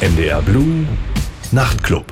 [0.00, 0.86] NDR Blue
[1.52, 2.04] Nachtclub.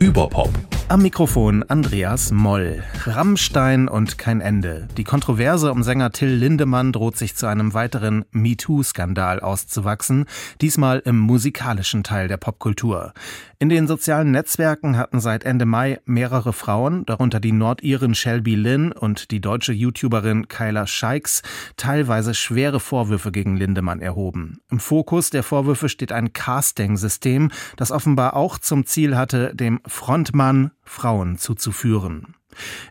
[0.00, 0.50] Überpop.
[0.90, 2.82] Am Mikrofon Andreas Moll.
[3.04, 4.88] Rammstein und kein Ende.
[4.96, 10.24] Die Kontroverse um Sänger Till Lindemann droht sich zu einem weiteren MeToo-Skandal auszuwachsen,
[10.60, 13.12] diesmal im musikalischen Teil der Popkultur.
[13.60, 18.90] In den sozialen Netzwerken hatten seit Ende Mai mehrere Frauen, darunter die Nordirin Shelby Lynn
[18.90, 21.42] und die deutsche YouTuberin Kyla Scheiks,
[21.76, 24.58] teilweise schwere Vorwürfe gegen Lindemann erhoben.
[24.70, 30.72] Im Fokus der Vorwürfe steht ein Casting-System, das offenbar auch zum Ziel hatte, dem Frontmann
[30.90, 32.34] Frauen zuzuführen.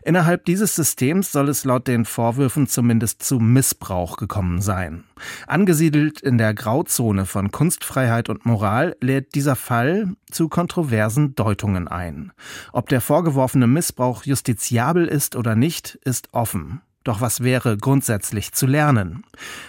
[0.02, 5.04] Innerhalb dieses Systems soll es laut den Vorwürfen zumindest zu Missbrauch gekommen sein.
[5.46, 12.32] Angesiedelt in der Grauzone von Kunstfreiheit und Moral lädt dieser Fall zu kontroversen Deutungen ein.
[12.72, 16.80] Ob der vorgeworfene Missbrauch justiziabel ist oder nicht, ist offen.
[17.04, 19.24] Doch was wäre grundsätzlich zu lernen?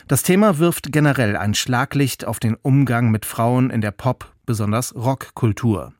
[0.08, 4.94] Das Thema wirft generell ein Schlaglicht auf den Umgang mit Frauen in der Pop, besonders
[4.96, 5.94] Rockkultur.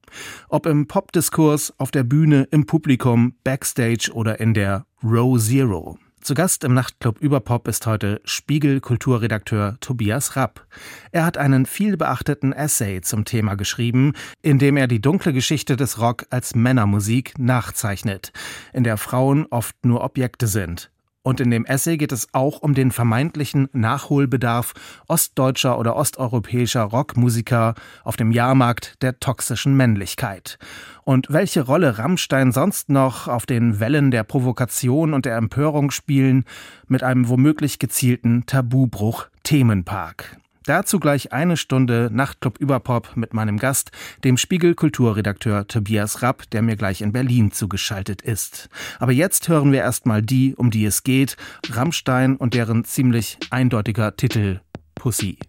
[0.50, 5.98] Ob im Popdiskurs, auf der Bühne, im Publikum, Backstage oder in der Row Zero.
[6.22, 10.68] Zu Gast im Nachtclub Überpop ist heute Spiegel-Kulturredakteur Tobias Rapp.
[11.12, 16.00] Er hat einen vielbeachteten Essay zum Thema geschrieben, in dem er die dunkle Geschichte des
[16.00, 18.34] Rock als Männermusik nachzeichnet,
[18.72, 20.92] in der Frauen oft nur Objekte sind.
[21.24, 24.74] Und in dem Essay geht es auch um den vermeintlichen Nachholbedarf
[25.08, 30.58] ostdeutscher oder osteuropäischer Rockmusiker auf dem Jahrmarkt der toxischen Männlichkeit.
[31.04, 36.46] Und welche Rolle Rammstein sonst noch auf den Wellen der Provokation und der Empörung spielen,
[36.88, 40.38] mit einem womöglich gezielten Tabubruch Themenpark.
[40.66, 43.92] Dazu gleich eine Stunde Nachtclub Überpop mit meinem Gast,
[44.24, 48.70] dem Spiegel Kulturredakteur Tobias Rapp, der mir gleich in Berlin zugeschaltet ist.
[49.00, 51.36] Aber jetzt hören wir erstmal die, um die es geht,
[51.72, 54.62] Rammstein und deren ziemlich eindeutiger Titel
[54.94, 55.40] Pussy.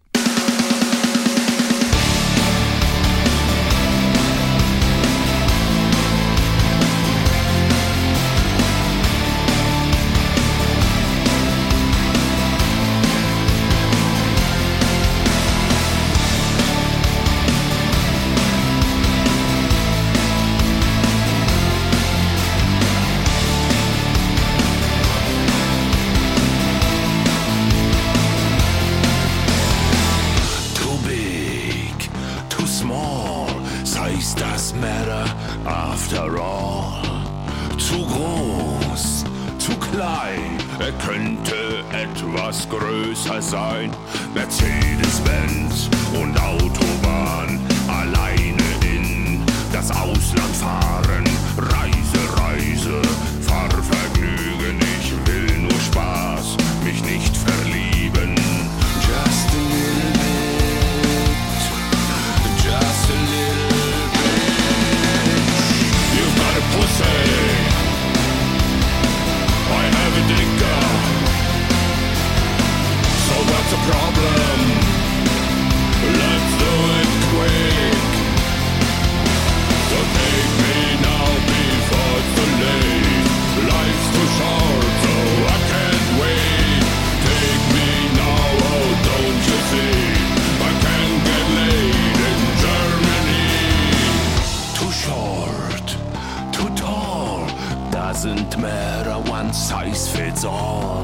[98.23, 101.03] sind mehr one size fits all.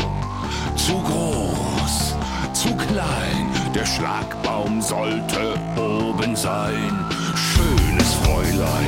[0.76, 2.14] Zu groß,
[2.52, 6.92] zu klein, der Schlagbaum sollte oben sein.
[7.34, 8.86] Schönes Fräulein,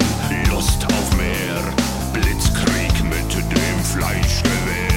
[0.48, 1.60] Lust auf mehr,
[2.12, 4.89] Blitzkrieg mit dem Fleischgewehr.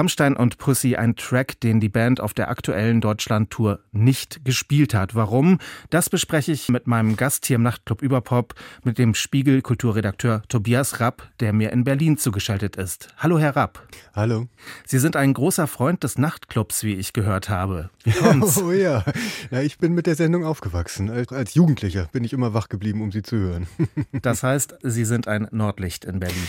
[0.00, 5.14] Rammstein und Pussy ein Track, den die Band auf der aktuellen Deutschland-Tour nicht gespielt hat.
[5.14, 5.58] Warum?
[5.90, 11.28] Das bespreche ich mit meinem Gast hier im Nachtclub Überpop, mit dem Spiegel-Kulturredakteur Tobias Rapp,
[11.40, 13.08] der mir in Berlin zugeschaltet ist.
[13.18, 13.86] Hallo, Herr Rapp.
[14.14, 14.48] Hallo.
[14.86, 17.90] Sie sind ein großer Freund des Nachtclubs, wie ich gehört habe.
[18.02, 18.14] Wie
[18.62, 19.04] oh ja.
[19.50, 21.10] ja, ich bin mit der Sendung aufgewachsen.
[21.10, 23.66] Als Jugendlicher bin ich immer wach geblieben, um sie zu hören.
[24.22, 26.48] das heißt, Sie sind ein Nordlicht in Berlin.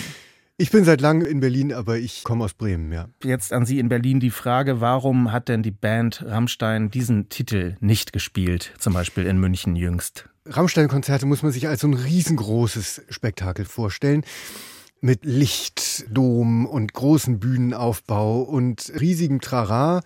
[0.62, 3.08] Ich bin seit langem in Berlin, aber ich komme aus Bremen, ja.
[3.24, 7.78] Jetzt an Sie in Berlin die Frage, warum hat denn die Band Rammstein diesen Titel
[7.80, 10.30] nicht gespielt, zum Beispiel in München jüngst?
[10.46, 14.24] Rammstein-Konzerte muss man sich als so ein riesengroßes Spektakel vorstellen
[15.00, 20.02] mit Lichtdom und großen Bühnenaufbau und riesigem Trara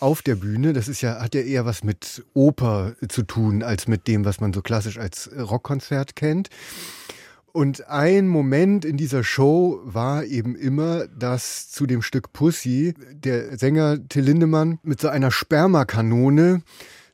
[0.00, 0.72] auf der Bühne.
[0.72, 4.40] Das ist ja, hat ja eher was mit Oper zu tun, als mit dem, was
[4.40, 6.48] man so klassisch als Rockkonzert kennt.
[7.52, 13.58] Und ein Moment in dieser Show war eben immer, dass zu dem Stück Pussy der
[13.58, 16.62] Sänger Till Lindemann mit so einer Spermakanone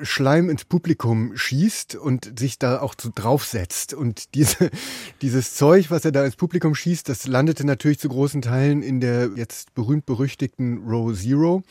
[0.02, 3.94] Schleim ins Publikum schießt und sich da auch so draufsetzt.
[3.94, 4.70] Und diese,
[5.22, 9.00] dieses Zeug, was er da ins Publikum schießt, das landete natürlich zu großen Teilen in
[9.00, 11.62] der jetzt berühmt-berüchtigten Row Zero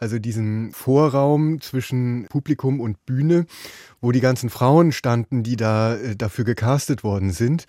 [0.00, 3.46] also diesen Vorraum zwischen Publikum und Bühne,
[4.00, 7.66] wo die ganzen Frauen standen, die da äh, dafür gecastet worden sind.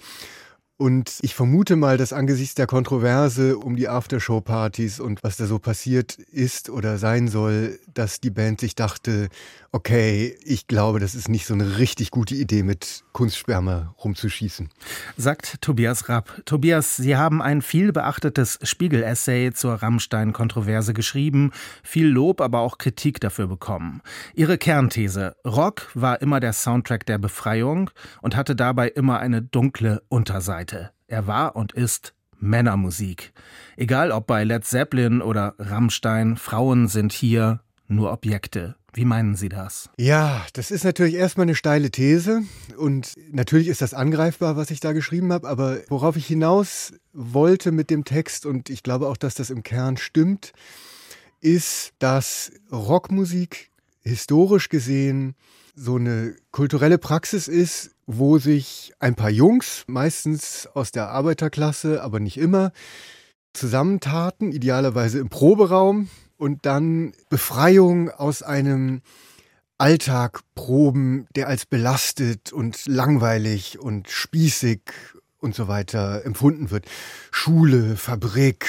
[0.82, 5.60] Und ich vermute mal, dass angesichts der Kontroverse um die Aftershow-Partys und was da so
[5.60, 9.30] passiert ist oder sein soll, dass die Band sich dachte,
[9.72, 14.70] okay, ich glaube, das ist nicht so eine richtig gute Idee, mit Kunstsperma rumzuschießen.
[15.18, 16.42] Sagt Tobias Rapp.
[16.46, 21.52] Tobias, Sie haben ein viel beachtetes Spiegel-Essay zur Rammstein-Kontroverse geschrieben,
[21.84, 24.02] viel Lob, aber auch Kritik dafür bekommen.
[24.34, 27.92] Ihre Kernthese, Rock war immer der Soundtrack der Befreiung
[28.22, 30.71] und hatte dabei immer eine dunkle Unterseite.
[30.72, 30.92] Seite.
[31.08, 33.34] Er war und ist Männermusik.
[33.78, 38.76] Egal ob bei Led Zeppelin oder Rammstein, Frauen sind hier nur Objekte.
[38.94, 39.90] Wie meinen Sie das?
[39.98, 42.44] Ja, das ist natürlich erstmal eine steile These
[42.78, 47.72] und natürlich ist das angreifbar, was ich da geschrieben habe, aber worauf ich hinaus wollte
[47.72, 50.52] mit dem Text und ich glaube auch, dass das im Kern stimmt,
[51.40, 53.72] ist, dass Rockmusik
[54.02, 55.36] historisch gesehen
[55.76, 62.20] so eine kulturelle Praxis ist, wo sich ein paar Jungs, meistens aus der Arbeiterklasse, aber
[62.20, 62.72] nicht immer,
[63.54, 69.02] zusammentaten, idealerweise im Proberaum und dann Befreiung aus einem
[69.78, 74.82] Alltag proben, der als belastet und langweilig und spießig
[75.40, 76.86] und so weiter empfunden wird.
[77.32, 78.66] Schule, Fabrik,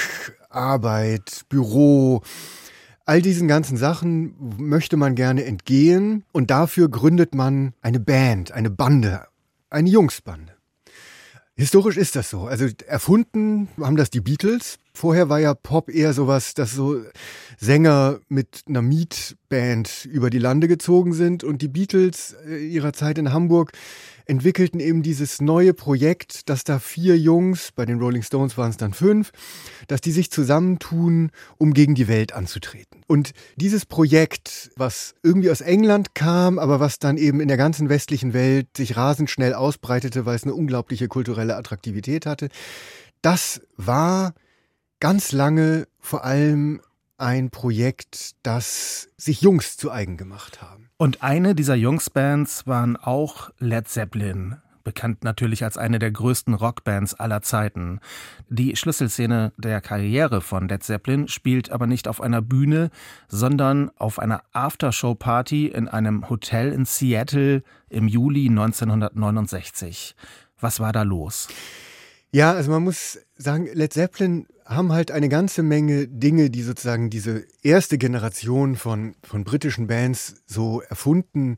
[0.49, 2.23] Arbeit, Büro,
[3.05, 8.69] All diesen ganzen Sachen möchte man gerne entgehen und dafür gründet man eine Band, eine
[8.69, 9.25] Bande,
[9.73, 10.53] eine Jungsbande.
[11.55, 12.45] Historisch ist das so.
[12.45, 14.79] Also erfunden haben das die Beatles.
[14.95, 17.01] Vorher war ja Pop eher sowas, dass so
[17.59, 23.17] Sänger mit einer Mietband über die Lande gezogen sind und die Beatles äh, ihrer Zeit
[23.17, 23.71] in Hamburg
[24.25, 28.77] entwickelten eben dieses neue Projekt, dass da vier Jungs, bei den Rolling Stones waren es
[28.77, 29.31] dann fünf,
[29.87, 33.01] dass die sich zusammentun, um gegen die Welt anzutreten.
[33.07, 37.89] Und dieses Projekt, was irgendwie aus England kam, aber was dann eben in der ganzen
[37.89, 42.49] westlichen Welt sich rasend schnell ausbreitete, weil es eine unglaubliche kulturelle Attraktivität hatte,
[43.21, 44.33] das war
[45.03, 46.79] ganz lange vor allem
[47.17, 50.91] ein Projekt, das sich Jungs zu eigen gemacht haben.
[50.95, 54.55] Und eine dieser Jungsbands waren auch Led Zeppelin,
[54.85, 57.99] bekannt natürlich als eine der größten Rockbands aller Zeiten.
[58.47, 62.89] Die Schlüsselszene der Karriere von Led Zeppelin spielt aber nicht auf einer Bühne,
[63.27, 70.15] sondern auf einer Aftershow-Party in einem Hotel in Seattle im Juli 1969.
[70.61, 71.49] Was war da los?
[72.33, 77.11] Ja, also man muss sagen, Led Zeppelin haben halt eine ganze Menge Dinge, die sozusagen
[77.11, 81.57] diese erste Generation von, von britischen Bands so erfunden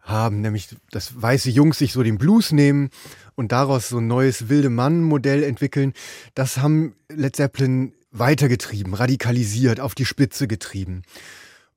[0.00, 2.90] haben, nämlich dass weiße Jungs sich so den Blues nehmen
[3.36, 5.92] und daraus so ein neues wilde Mann-Modell entwickeln.
[6.34, 11.02] Das haben Led Zeppelin weitergetrieben, radikalisiert, auf die Spitze getrieben.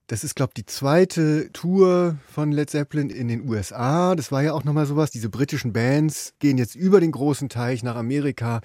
[0.09, 4.15] Das ist, glaube ich, die zweite Tour von Led Zeppelin in den USA.
[4.15, 5.11] Das war ja auch nochmal sowas.
[5.11, 8.61] Diese britischen Bands gehen jetzt über den großen Teich nach Amerika,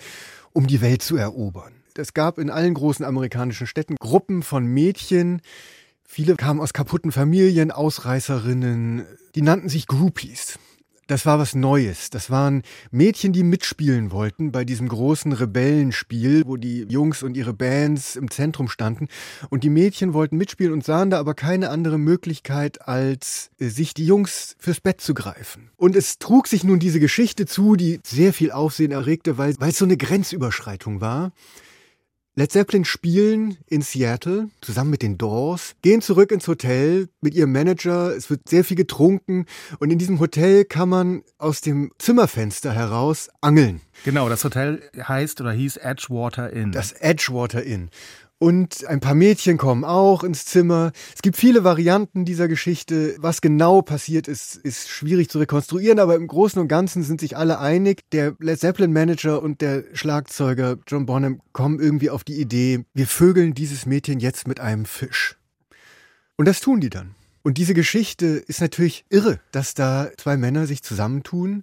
[0.54, 1.74] um die Welt zu erobern.
[1.98, 5.42] Es gab in allen großen amerikanischen Städten Gruppen von Mädchen.
[6.02, 9.04] Viele kamen aus kaputten Familien, Ausreißerinnen.
[9.34, 10.58] Die nannten sich Groupies
[11.06, 12.11] das war was Neues.
[12.11, 17.52] Das waren Mädchen, die mitspielen wollten bei diesem großen Rebellenspiel, wo die Jungs und ihre
[17.52, 19.08] Bands im Zentrum standen.
[19.50, 23.94] Und die Mädchen wollten mitspielen und sahen da aber keine andere Möglichkeit, als äh, sich
[23.94, 25.70] die Jungs fürs Bett zu greifen.
[25.76, 29.70] Und es trug sich nun diese Geschichte zu, die sehr viel Aufsehen erregte, weil, weil
[29.70, 31.32] es so eine Grenzüberschreitung war.
[32.37, 37.53] Led Zeppelin spielen in Seattle zusammen mit den Doors, gehen zurück ins Hotel mit ihrem
[37.53, 38.09] Manager.
[38.17, 39.47] Es wird sehr viel getrunken
[39.79, 43.83] und in diesem Hotel kann man aus dem Zimmerfenster heraus angeln.
[44.05, 46.73] Genau, das Hotel heißt oder hieß Edgewater Inn.
[46.73, 47.91] Das Edgewater Inn.
[48.38, 50.93] Und ein paar Mädchen kommen auch ins Zimmer.
[51.14, 53.14] Es gibt viele Varianten dieser Geschichte.
[53.19, 57.37] Was genau passiert ist, ist schwierig zu rekonstruieren, aber im Großen und Ganzen sind sich
[57.37, 58.03] alle einig.
[58.11, 63.07] Der Led Zeppelin Manager und der Schlagzeuger John Bonham kommen irgendwie auf die Idee, wir
[63.07, 65.37] vögeln dieses Mädchen jetzt mit einem Fisch.
[66.37, 67.14] Und das tun die dann.
[67.43, 71.62] Und diese Geschichte ist natürlich irre, dass da zwei Männer sich zusammentun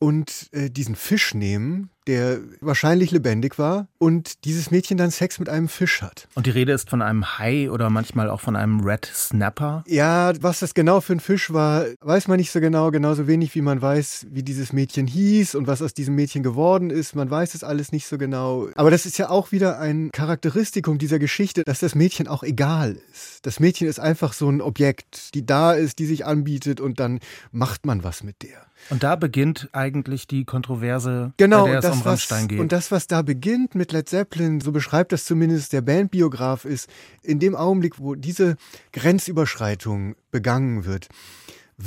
[0.00, 5.48] und äh, diesen Fisch nehmen, der wahrscheinlich lebendig war und dieses Mädchen dann Sex mit
[5.48, 6.26] einem Fisch hat.
[6.34, 9.84] Und die Rede ist von einem Hai oder manchmal auch von einem Red Snapper?
[9.86, 13.54] Ja, was das genau für ein Fisch war, weiß man nicht so genau, genauso wenig
[13.54, 17.14] wie man weiß, wie dieses Mädchen hieß und was aus diesem Mädchen geworden ist.
[17.14, 18.68] Man weiß es alles nicht so genau.
[18.74, 22.96] Aber das ist ja auch wieder ein Charakteristikum dieser Geschichte, dass das Mädchen auch egal
[23.12, 23.44] ist.
[23.46, 27.20] Das Mädchen ist einfach so ein Objekt, die da ist, die sich anbietet und dann
[27.52, 28.69] macht man was mit der.
[28.88, 32.60] Und da beginnt eigentlich die Kontroverse, genau, bei der es das, um Rammstein was, geht.
[32.60, 36.88] Und das, was da beginnt mit Led Zeppelin, so beschreibt das zumindest der Bandbiograf, ist
[37.22, 38.56] in dem Augenblick, wo diese
[38.92, 41.08] Grenzüberschreitung begangen wird,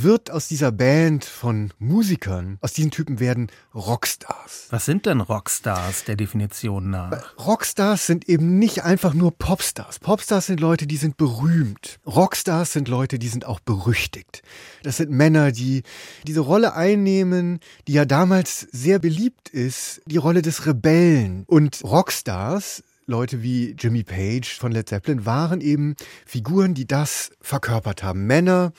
[0.02, 4.68] wird aus dieser Band von Musikern, aus diesen Typen werden Rockstars.
[4.70, 7.38] Was sind denn Rockstars der Definition nach?
[7.38, 10.00] Rockstars sind eben nicht einfach nur Popstars.
[10.00, 12.00] Popstars sind Leute, die sind berühmt.
[12.06, 14.42] Rockstars sind Leute, die sind auch berüchtigt.
[14.82, 15.84] Das sind Männer, die
[16.26, 21.44] diese Rolle einnehmen, die ja damals sehr beliebt ist, die Rolle des Rebellen.
[21.48, 25.96] Und Rockstars Leute wie Jimmy Page von Led Zeppelin waren eben
[26.26, 28.28] Figuren, die das verkörpert haben.
[28.28, 28.72] Männer,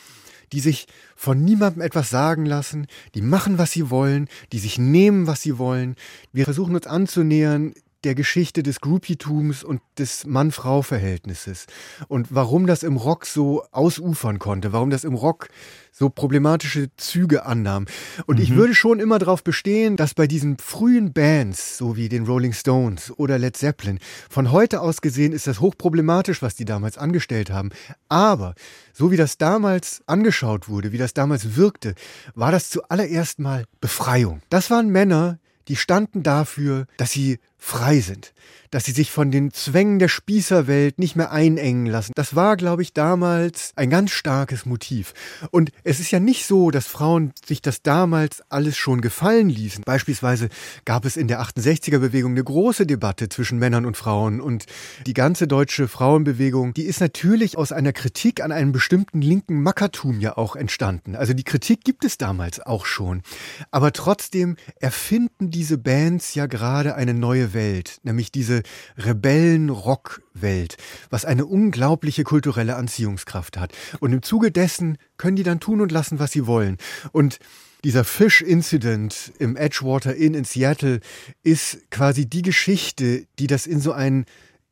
[0.55, 5.27] die sich von niemandem etwas sagen lassen, die machen, was sie wollen, die sich nehmen,
[5.27, 5.97] was sie wollen.
[6.33, 11.67] Wir versuchen uns anzunähern der Geschichte des Groupietums und des Mann-Frau-Verhältnisses
[12.09, 15.49] und warum das im Rock so ausufern konnte, warum das im Rock
[15.97, 17.87] so problematische Züge annahm.
[18.27, 18.43] Und mhm.
[18.43, 22.53] ich würde schon immer darauf bestehen, dass bei diesen frühen Bands, so wie den Rolling
[22.53, 27.51] Stones oder Led Zeppelin, von heute aus gesehen ist das hochproblematisch, was die damals angestellt
[27.51, 27.71] haben.
[28.09, 28.55] Aber
[28.93, 31.95] so wie das damals angeschaut wurde, wie das damals wirkte,
[32.35, 34.43] war das zuallererst mal Befreiung.
[34.51, 38.35] Das waren Männer, die standen dafür, dass sie frei sind,
[38.71, 42.13] dass sie sich von den Zwängen der Spießerwelt nicht mehr einengen lassen.
[42.15, 45.15] Das war, glaube ich, damals ein ganz starkes Motiv.
[45.51, 49.83] Und es ist ja nicht so, dass Frauen sich das damals alles schon gefallen ließen.
[49.87, 50.51] Beispielsweise
[50.85, 54.67] gab es in der 68er Bewegung eine große Debatte zwischen Männern und Frauen und
[55.07, 60.21] die ganze deutsche Frauenbewegung, die ist natürlich aus einer Kritik an einem bestimmten linken Mackertum
[60.21, 61.17] ja auch entstanden.
[61.17, 63.23] Also die Kritik gibt es damals auch schon.
[63.71, 68.63] Aber trotzdem erfinden diese Bands ja gerade eine neue Welt, nämlich diese
[68.99, 70.77] Rebellen-Rock-Welt,
[71.11, 73.73] was eine unglaubliche kulturelle Anziehungskraft hat.
[74.01, 76.77] Und im Zuge dessen können die dann tun und lassen, was sie wollen.
[77.13, 77.39] Und
[77.85, 81.01] dieser Fish-Incident im Edgewater Inn in Seattle
[81.43, 84.25] ist quasi die Geschichte, die das in so ein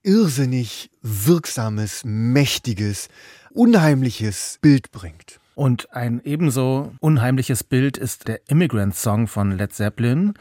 [0.03, 3.09] irrsinnig wirksames, mächtiges,
[3.51, 5.41] unheimliches Bild bringt.
[5.55, 10.35] Und ein ebenso unheimliches Bild ist der Immigrant Song von Led Zeppelin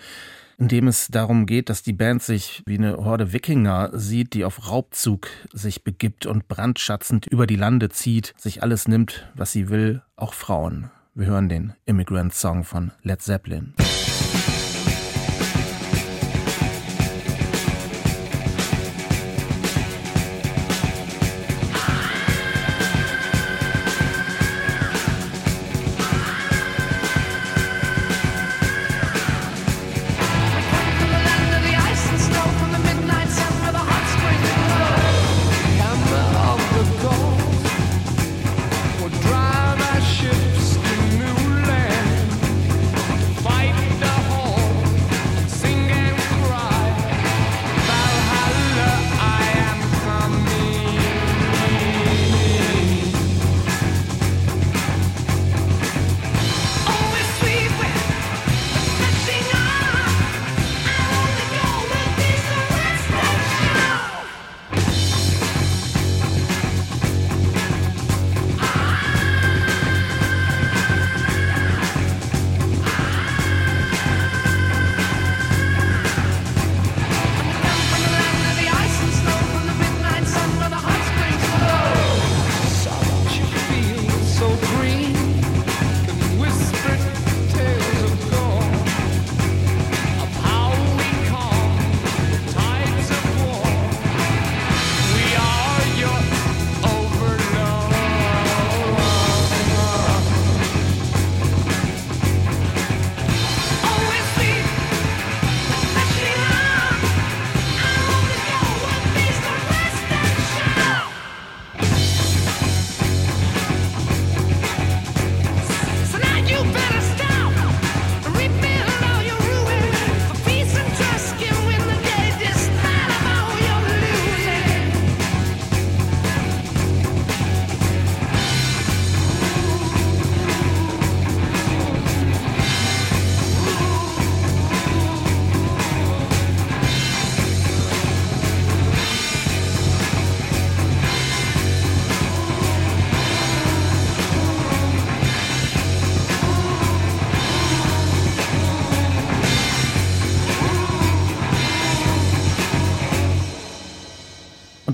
[0.61, 4.45] in dem es darum geht, dass die Band sich wie eine Horde Wikinger sieht, die
[4.45, 9.69] auf Raubzug sich begibt und brandschatzend über die Lande zieht, sich alles nimmt, was sie
[9.69, 10.91] will, auch Frauen.
[11.15, 13.73] Wir hören den Immigrant Song von Led Zeppelin.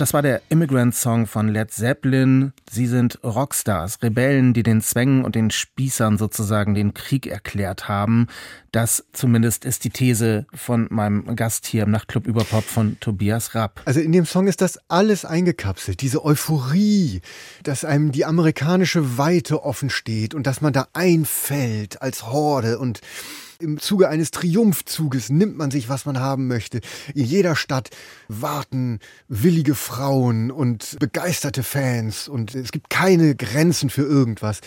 [0.07, 2.53] Das war der Immigrant Song von Led Zeppelin.
[2.71, 8.27] Sie sind Rockstars, Rebellen, die den Zwängen und den Spießern sozusagen den Krieg erklärt haben.
[8.71, 13.81] Das zumindest ist die These von meinem Gast hier im Nachtclub Überpop von Tobias Rapp.
[13.83, 15.99] Also in dem Song ist das alles eingekapselt.
[15.99, 17.19] Diese Euphorie,
[17.63, 23.01] dass einem die amerikanische Weite offen steht und dass man da einfällt als Horde und
[23.59, 26.81] im Zuge eines Triumphzuges nimmt man sich, was man haben möchte.
[27.13, 27.89] In jeder Stadt
[28.27, 34.61] warten willige Frauen und begeisterte Fans und es gibt keine Grenzen für irgendwas.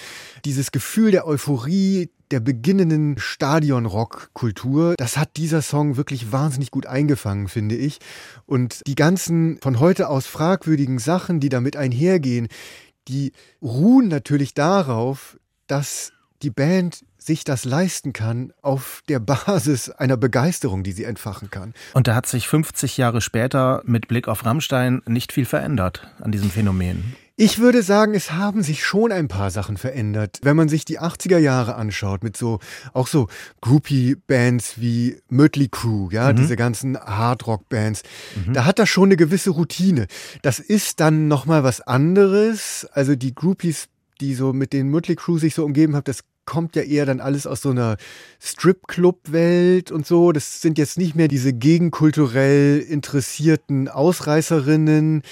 [0.44, 7.48] Dieses Gefühl der Euphorie, der beginnenden Stadionrock-Kultur, das hat dieser Song wirklich wahnsinnig gut eingefangen,
[7.48, 7.98] finde ich.
[8.46, 12.48] Und die ganzen von heute aus fragwürdigen Sachen, die damit einhergehen,
[13.08, 20.16] die ruhen natürlich darauf, dass die Band sich das leisten kann auf der Basis einer
[20.16, 21.74] Begeisterung, die sie entfachen kann.
[21.94, 26.32] Und da hat sich 50 Jahre später mit Blick auf Rammstein nicht viel verändert an
[26.32, 27.14] diesem Phänomen.
[27.36, 30.40] Ich würde sagen, es haben sich schon ein paar Sachen verändert.
[30.42, 32.58] Wenn man sich die 80er Jahre anschaut, mit so,
[32.94, 33.28] auch so
[33.60, 36.36] Groupie-Bands wie Mötley Crew, ja, mhm.
[36.36, 38.02] diese ganzen Hardrock-Bands,
[38.44, 38.54] mhm.
[38.54, 40.08] da hat das schon eine gewisse Routine.
[40.42, 42.88] Das ist dann nochmal was anderes.
[42.92, 43.88] Also die Groupies
[44.20, 47.20] die so mit den Mötley Crew sich so umgeben haben, das kommt ja eher dann
[47.20, 47.96] alles aus so einer
[48.40, 50.32] Strip-Club-Welt und so.
[50.32, 55.22] Das sind jetzt nicht mehr diese gegenkulturell interessierten Ausreißerinnen,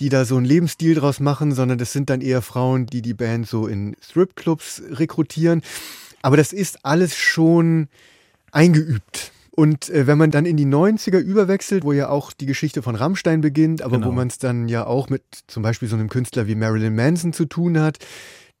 [0.00, 3.14] die da so einen Lebensstil draus machen, sondern das sind dann eher Frauen, die die
[3.14, 5.62] Band so in Strip-Clubs rekrutieren.
[6.22, 7.88] Aber das ist alles schon
[8.52, 9.32] eingeübt.
[9.58, 12.94] Und äh, wenn man dann in die 90er überwechselt, wo ja auch die Geschichte von
[12.94, 14.06] Rammstein beginnt, aber genau.
[14.06, 17.32] wo man es dann ja auch mit zum Beispiel so einem Künstler wie Marilyn Manson
[17.32, 17.98] zu tun hat,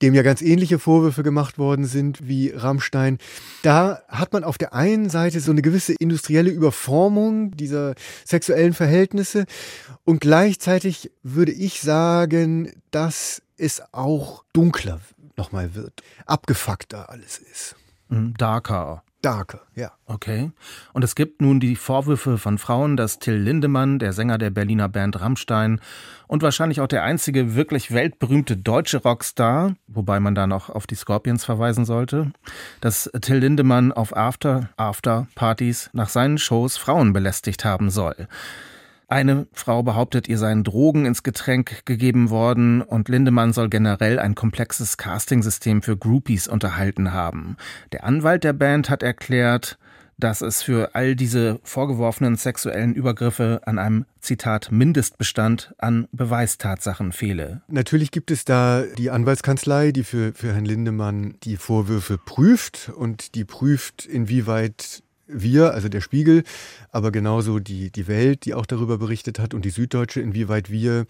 [0.02, 3.18] dem ja ganz ähnliche Vorwürfe gemacht worden sind wie Rammstein.
[3.62, 9.44] Da hat man auf der einen Seite so eine gewisse industrielle Überformung dieser sexuellen Verhältnisse
[10.04, 15.00] und gleichzeitig würde ich sagen, dass es auch dunkler
[15.36, 17.76] nochmal wird, abgefuckter alles ist.
[18.08, 19.02] Mhm, darker.
[19.20, 19.90] Darker, ja.
[20.06, 20.52] Okay.
[20.92, 24.88] Und es gibt nun die Vorwürfe von Frauen, dass Till Lindemann, der Sänger der Berliner
[24.88, 25.80] Band Rammstein
[26.28, 30.94] und wahrscheinlich auch der einzige wirklich weltberühmte deutsche Rockstar, wobei man da noch auf die
[30.94, 32.30] Scorpions verweisen sollte,
[32.80, 38.28] dass Till Lindemann auf After After Partys nach seinen Shows Frauen belästigt haben soll.
[39.10, 44.34] Eine Frau behauptet, ihr seien Drogen ins Getränk gegeben worden und Lindemann soll generell ein
[44.34, 47.56] komplexes Castingsystem für Groupies unterhalten haben.
[47.92, 49.78] Der Anwalt der Band hat erklärt,
[50.18, 57.62] dass es für all diese vorgeworfenen sexuellen Übergriffe an einem Zitat Mindestbestand an Beweistatsachen fehle.
[57.68, 63.36] Natürlich gibt es da die Anwaltskanzlei, die für, für Herrn Lindemann die Vorwürfe prüft und
[63.36, 66.42] die prüft, inwieweit wir, also der Spiegel,
[66.90, 71.06] aber genauso die, die Welt, die auch darüber berichtet hat und die Süddeutsche, inwieweit wir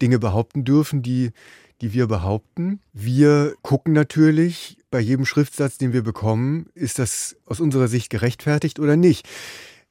[0.00, 1.32] Dinge behaupten dürfen, die,
[1.80, 2.80] die wir behaupten.
[2.92, 8.78] Wir gucken natürlich bei jedem Schriftsatz, den wir bekommen, ist das aus unserer Sicht gerechtfertigt
[8.78, 9.26] oder nicht.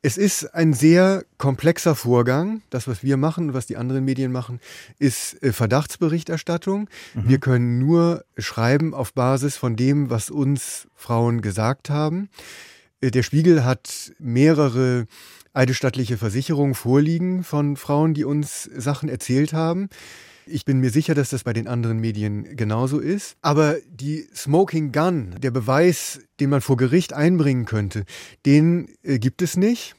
[0.05, 2.61] Es ist ein sehr komplexer Vorgang.
[2.69, 4.59] Das, was wir machen, was die anderen Medien machen,
[4.99, 6.89] ist äh, Verdachtsberichterstattung.
[7.13, 7.29] Mhm.
[7.29, 12.29] Wir können nur schreiben auf Basis von dem, was uns Frauen gesagt haben.
[13.03, 15.05] Äh, der Spiegel hat mehrere
[15.53, 19.89] eidesstattliche Versicherungen vorliegen von Frauen, die uns Sachen erzählt haben.
[20.45, 23.37] Ich bin mir sicher, dass das bei den anderen Medien genauso ist.
[23.41, 28.05] Aber die Smoking Gun, der Beweis, den man vor Gericht einbringen könnte,
[28.45, 29.95] den äh, gibt es nicht,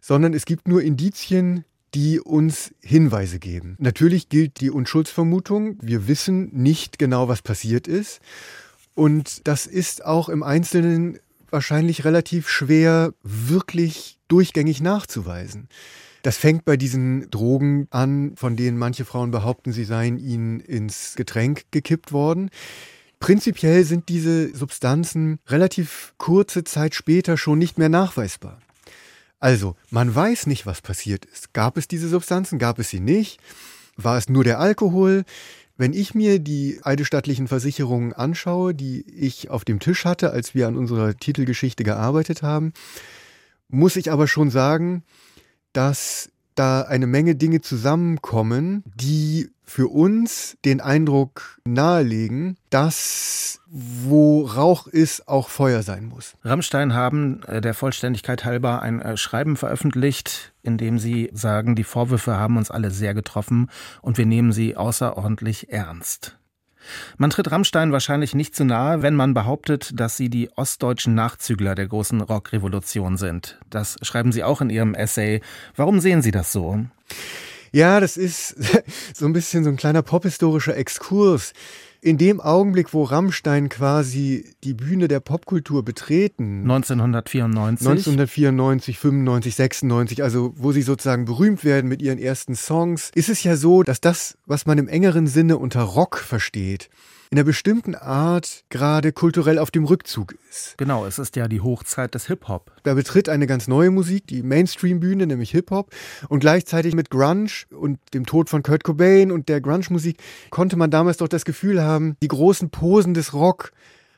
[0.00, 3.76] sondern es gibt nur Indizien, die uns Hinweise geben.
[3.78, 5.78] Natürlich gilt die Unschuldsvermutung.
[5.80, 8.20] Wir wissen nicht genau, was passiert ist.
[8.94, 11.18] Und das ist auch im Einzelnen
[11.52, 15.68] wahrscheinlich relativ schwer wirklich durchgängig nachzuweisen.
[16.22, 21.14] Das fängt bei diesen Drogen an, von denen manche Frauen behaupten, sie seien ihnen ins
[21.14, 22.50] Getränk gekippt worden.
[23.20, 28.60] Prinzipiell sind diese Substanzen relativ kurze Zeit später schon nicht mehr nachweisbar.
[29.40, 31.52] Also, man weiß nicht, was passiert ist.
[31.52, 32.58] Gab es diese Substanzen?
[32.58, 33.38] Gab es sie nicht?
[33.96, 35.24] War es nur der Alkohol?
[35.78, 40.66] Wenn ich mir die eidesstattlichen Versicherungen anschaue, die ich auf dem Tisch hatte, als wir
[40.66, 42.72] an unserer Titelgeschichte gearbeitet haben,
[43.68, 45.04] muss ich aber schon sagen,
[45.72, 54.86] dass da eine Menge Dinge zusammenkommen, die für uns den Eindruck nahelegen, dass wo Rauch
[54.86, 56.36] ist, auch Feuer sein muss.
[56.42, 61.84] Rammstein haben äh, der Vollständigkeit halber ein äh, Schreiben veröffentlicht, in dem sie sagen, die
[61.84, 63.68] Vorwürfe haben uns alle sehr getroffen
[64.00, 66.37] und wir nehmen sie außerordentlich ernst.
[67.16, 71.74] Man tritt Rammstein wahrscheinlich nicht zu nahe, wenn man behauptet, dass sie die ostdeutschen Nachzügler
[71.74, 73.58] der großen Rockrevolution sind.
[73.70, 75.40] Das schreiben Sie auch in Ihrem Essay.
[75.76, 76.80] Warum sehen Sie das so?
[77.72, 78.56] Ja, das ist
[79.14, 81.52] so ein bisschen so ein kleiner pophistorischer Exkurs.
[82.00, 86.62] In dem Augenblick, wo Rammstein quasi die Bühne der Popkultur betreten.
[86.62, 87.86] 1994.
[87.86, 93.42] 1994, 95, 96, also wo sie sozusagen berühmt werden mit ihren ersten Songs, ist es
[93.42, 96.88] ja so, dass das, was man im engeren Sinne unter Rock versteht,
[97.30, 100.78] in einer bestimmten Art gerade kulturell auf dem Rückzug ist.
[100.78, 102.72] Genau, es ist ja die Hochzeit des Hip-Hop.
[102.84, 105.90] Da betritt eine ganz neue Musik, die Mainstream-Bühne, nämlich Hip-Hop.
[106.28, 110.18] Und gleichzeitig mit Grunge und dem Tod von Kurt Cobain und der Grunge-Musik
[110.50, 113.72] konnte man damals doch das Gefühl haben, die großen Posen des Rock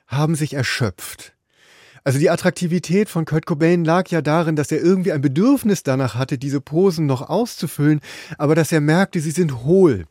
[0.06, 1.34] haben sich erschöpft.
[2.02, 6.14] Also die Attraktivität von Kurt Cobain lag ja darin, dass er irgendwie ein Bedürfnis danach
[6.14, 8.00] hatte, diese Posen noch auszufüllen,
[8.38, 10.06] aber dass er merkte, sie sind hohl.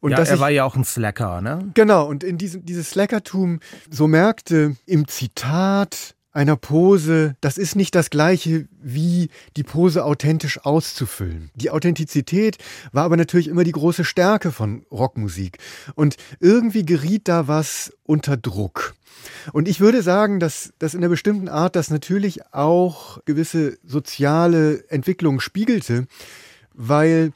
[0.00, 1.70] Und ja, er war ja auch ein Slacker, ne?
[1.74, 7.94] Genau, und in diesem dieses Slackertum so merkte im Zitat einer Pose, das ist nicht
[7.94, 11.50] das gleiche wie die Pose authentisch auszufüllen.
[11.54, 12.58] Die Authentizität
[12.92, 15.58] war aber natürlich immer die große Stärke von Rockmusik.
[15.94, 18.94] Und irgendwie geriet da was unter Druck.
[19.52, 24.88] Und ich würde sagen, dass, dass in einer bestimmten Art das natürlich auch gewisse soziale
[24.90, 26.06] Entwicklungen spiegelte,
[26.74, 27.30] weil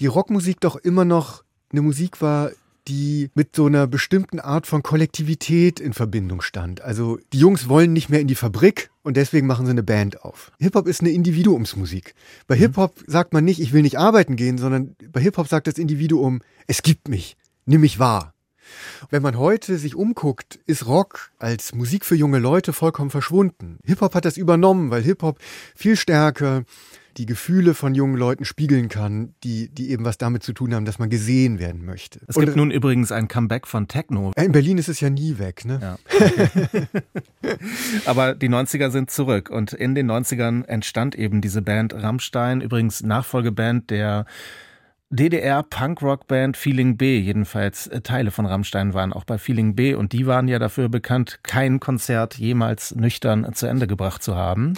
[0.00, 2.50] die Rockmusik doch immer noch eine Musik war,
[2.88, 6.80] die mit so einer bestimmten Art von Kollektivität in Verbindung stand.
[6.80, 10.24] Also die Jungs wollen nicht mehr in die Fabrik und deswegen machen sie eine Band
[10.24, 10.50] auf.
[10.58, 12.14] Hip-Hop ist eine Individuumsmusik.
[12.46, 12.60] Bei mhm.
[12.60, 16.40] Hip-Hop sagt man nicht, ich will nicht arbeiten gehen, sondern bei Hip-Hop sagt das Individuum,
[16.66, 18.34] es gibt mich, nimm mich wahr.
[19.10, 23.78] Wenn man heute sich umguckt, ist Rock als Musik für junge Leute vollkommen verschwunden.
[23.84, 25.38] Hip-Hop hat das übernommen, weil Hip-Hop
[25.74, 26.64] viel stärker
[27.16, 30.84] die Gefühle von jungen Leuten spiegeln kann, die, die eben was damit zu tun haben,
[30.84, 32.20] dass man gesehen werden möchte.
[32.26, 34.32] Es gibt Und, nun übrigens ein Comeback von Techno.
[34.36, 35.80] In Berlin ist es ja nie weg, ne?
[35.80, 35.98] Ja.
[38.06, 43.02] Aber die 90er sind zurück und in den 90ern entstand eben diese Band Rammstein, übrigens
[43.02, 44.26] Nachfolgeband der
[45.12, 50.26] DDR-Punk-Rock-Band Feeling B, jedenfalls äh, Teile von Rammstein waren auch bei Feeling B und die
[50.26, 54.74] waren ja dafür bekannt, kein Konzert jemals nüchtern zu Ende gebracht zu haben.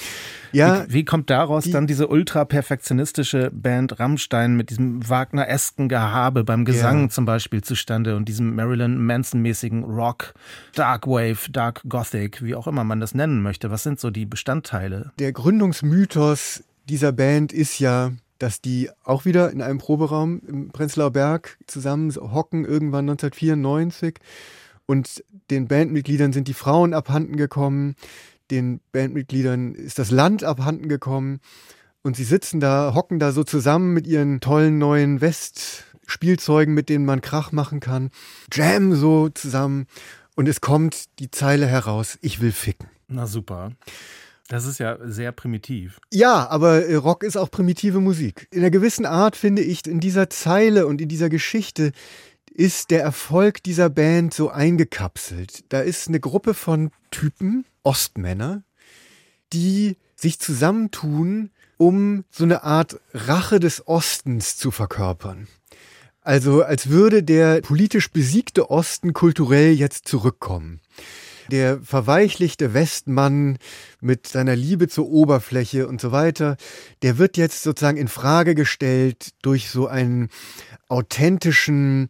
[0.51, 6.45] Ja, wie, wie kommt daraus die, dann diese ultra-perfektionistische Band Rammstein mit diesem Wagner-esken Gehabe
[6.45, 7.09] beim Gesang ja.
[7.11, 10.33] zum Beispiel zustande und diesem Marilyn Manson-mäßigen Rock,
[10.75, 13.71] Dark Wave, Dark Gothic, wie auch immer man das nennen möchte?
[13.71, 15.13] Was sind so die Bestandteile?
[15.19, 18.13] Der Gründungsmythos dieser Band ist ja,
[18.43, 24.19] dass die auch wieder in einem Proberaum im Prenzlauer Berg zusammen hocken, irgendwann 1994.
[24.85, 27.95] Und den Bandmitgliedern sind die Frauen abhanden gekommen,
[28.51, 31.39] den Bandmitgliedern ist das Land abhanden gekommen.
[32.03, 37.05] Und sie sitzen da, hocken da so zusammen mit ihren tollen neuen Westspielzeugen, mit denen
[37.05, 38.11] man Krach machen kann,
[38.53, 39.87] Jam so zusammen.
[40.35, 42.89] Und es kommt die Zeile heraus, ich will ficken.
[43.07, 43.71] Na super.
[44.49, 46.01] Das ist ja sehr primitiv.
[46.13, 48.49] Ja, aber äh, Rock ist auch primitive Musik.
[48.51, 51.93] In einer gewissen Art finde ich, in dieser Zeile und in dieser Geschichte
[52.51, 55.65] ist der Erfolg dieser Band so eingekapselt.
[55.71, 58.63] Da ist eine Gruppe von Typen, Ostmänner,
[59.53, 65.49] die sich zusammentun, um so eine Art Rache des Ostens zu verkörpern.
[66.21, 70.81] Also als würde der politisch besiegte Osten kulturell jetzt zurückkommen
[71.53, 73.59] der verweichlichte Westmann
[74.01, 76.57] mit seiner Liebe zur Oberfläche und so weiter,
[77.03, 80.31] der wird jetzt sozusagen in Frage gestellt durch so einen
[80.89, 82.09] authentischen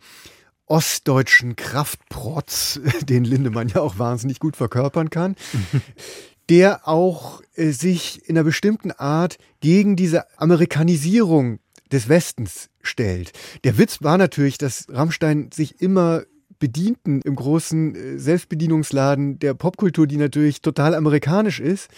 [0.67, 5.35] ostdeutschen Kraftprotz, den Lindemann ja auch wahnsinnig gut verkörpern kann.
[6.49, 13.33] der auch äh, sich in einer bestimmten Art gegen diese Amerikanisierung des Westens stellt.
[13.65, 16.25] Der Witz war natürlich, dass Rammstein sich immer
[16.63, 21.91] Bedienten im großen äh, Selbstbedienungsladen der Popkultur, die natürlich total amerikanisch ist.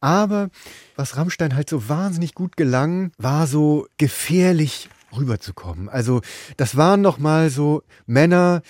[0.00, 0.50] Aber
[0.96, 5.88] was Rammstein halt so wahnsinnig gut gelang, war so gefährlich rüberzukommen.
[5.88, 6.20] Also
[6.56, 8.62] das waren noch mal so Männer,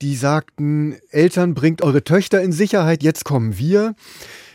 [0.00, 3.94] die sagten, Eltern bringt eure Töchter in Sicherheit, jetzt kommen wir.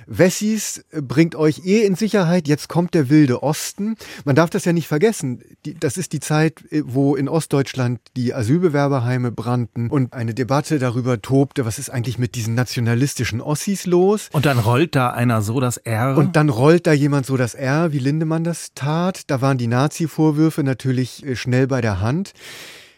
[0.07, 3.95] Wessis bringt euch eh in Sicherheit, jetzt kommt der wilde Osten.
[4.25, 5.41] Man darf das ja nicht vergessen.
[5.65, 10.79] Die, das ist die Zeit, äh, wo in Ostdeutschland die Asylbewerberheime brannten und eine Debatte
[10.79, 14.29] darüber tobte, was ist eigentlich mit diesen nationalistischen Ossis los.
[14.31, 16.17] Und dann rollt da einer so das R.
[16.17, 19.29] Und dann rollt da jemand so das R, wie Lindemann das tat.
[19.29, 22.33] Da waren die Nazi-Vorwürfe natürlich äh, schnell bei der Hand.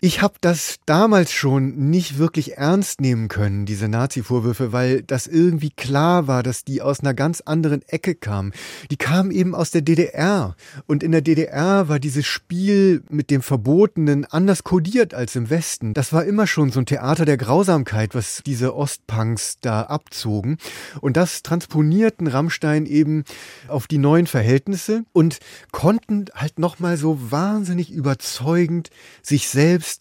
[0.05, 5.71] Ich habe das damals schon nicht wirklich ernst nehmen können, diese Nazi-Vorwürfe, weil das irgendwie
[5.71, 8.53] klar war, dass die aus einer ganz anderen Ecke kamen.
[8.91, 10.55] Die kamen eben aus der DDR.
[10.85, 15.95] Und in der DDR war dieses Spiel mit dem Verbotenen anders kodiert als im Westen.
[15.95, 20.59] Das war immer schon so ein Theater der Grausamkeit, was diese Ostpunks da abzogen.
[21.01, 23.23] Und das transponierten Rammstein eben
[23.67, 25.39] auf die neuen Verhältnisse und
[25.71, 28.91] konnten halt nochmal so wahnsinnig überzeugend
[29.23, 29.94] sich selbst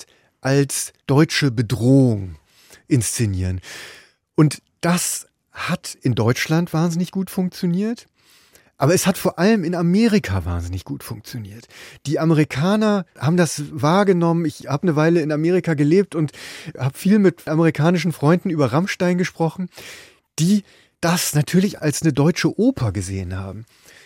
[0.44, 2.36] als deutsche Bedrohung
[2.86, 3.60] inszenieren.
[4.34, 8.06] Und das hat in Deutschland wahnsinnig gut funktioniert.
[8.76, 11.68] Aber es hat vor allem in Amerika wahnsinnig gut funktioniert.
[12.06, 14.44] Die Amerikaner haben das wahrgenommen.
[14.46, 16.32] Ich habe eine Weile in Amerika gelebt und
[16.76, 19.70] habe viel mit amerikanischen Freunden über Rammstein gesprochen,
[20.40, 20.64] die
[21.00, 23.64] das natürlich als eine deutsche Oper gesehen haben.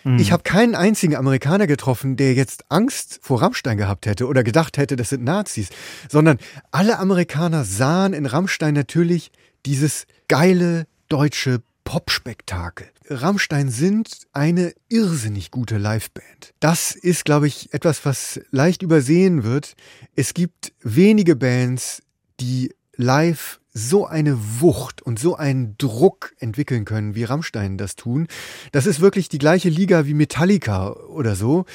[0.09, 0.19] Mhm.
[0.19, 4.77] Ich habe keinen einzigen Amerikaner getroffen, der jetzt Angst vor Rammstein gehabt hätte oder gedacht
[4.77, 5.69] hätte, das sind Nazis,
[6.09, 6.39] sondern
[6.71, 9.31] alle Amerikaner sahen in Rammstein natürlich
[9.65, 12.87] dieses geile deutsche Popspektakel.
[13.09, 16.53] Rammstein sind eine irrsinnig gute Liveband.
[16.59, 19.75] Das ist, glaube ich, etwas, was leicht übersehen wird.
[20.15, 22.03] Es gibt wenige Bands,
[22.39, 28.27] die live so eine Wucht und so einen Druck entwickeln können, wie Rammstein das tun.
[28.71, 31.65] Das ist wirklich die gleiche Liga wie Metallica oder so.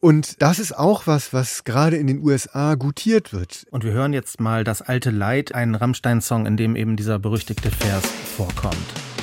[0.00, 3.66] Und das ist auch was, was gerade in den USA gutiert wird.
[3.70, 7.70] Und wir hören jetzt mal das alte Leid, einen Rammstein-Song, in dem eben dieser berüchtigte
[7.70, 8.04] Vers
[8.36, 9.15] vorkommt.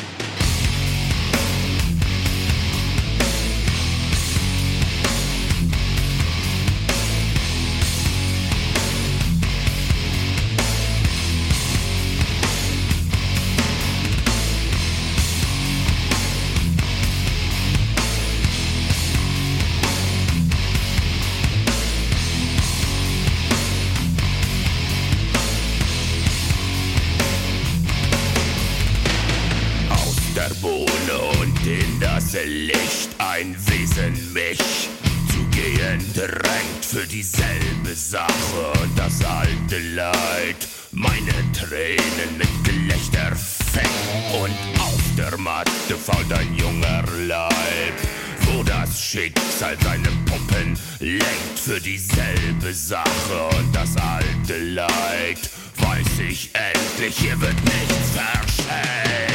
[34.14, 34.90] Wesen mich
[35.32, 40.68] zu gehen drängt für dieselbe Sache und das alte Leid.
[40.92, 47.96] Meine Tränen mit Gelächter fängt und auf der Matte fault ein junger Leib.
[48.42, 55.50] Wo das Schicksal seine Puppen lenkt für dieselbe Sache und das alte Leid.
[55.78, 59.33] Weiß ich endlich, hier wird nichts verschenkt.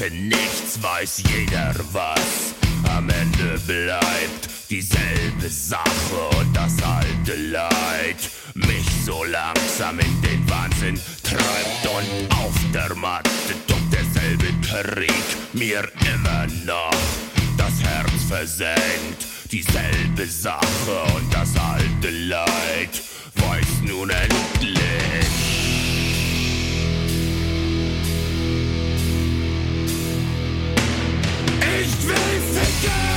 [0.00, 2.54] In nichts weiß jeder was.
[2.96, 11.00] Am Ende bleibt dieselbe Sache und das alte Leid mich so langsam in den Wahnsinn
[11.22, 13.30] treibt und auf der Matte
[13.66, 16.90] tobt derselbe Krieg mir immer noch
[17.56, 19.26] das Herz versenkt.
[19.50, 23.02] Dieselbe Sache und das alte Leid
[23.34, 25.49] weiß nun endlich
[31.82, 32.14] Ich will
[32.52, 33.09] ficken!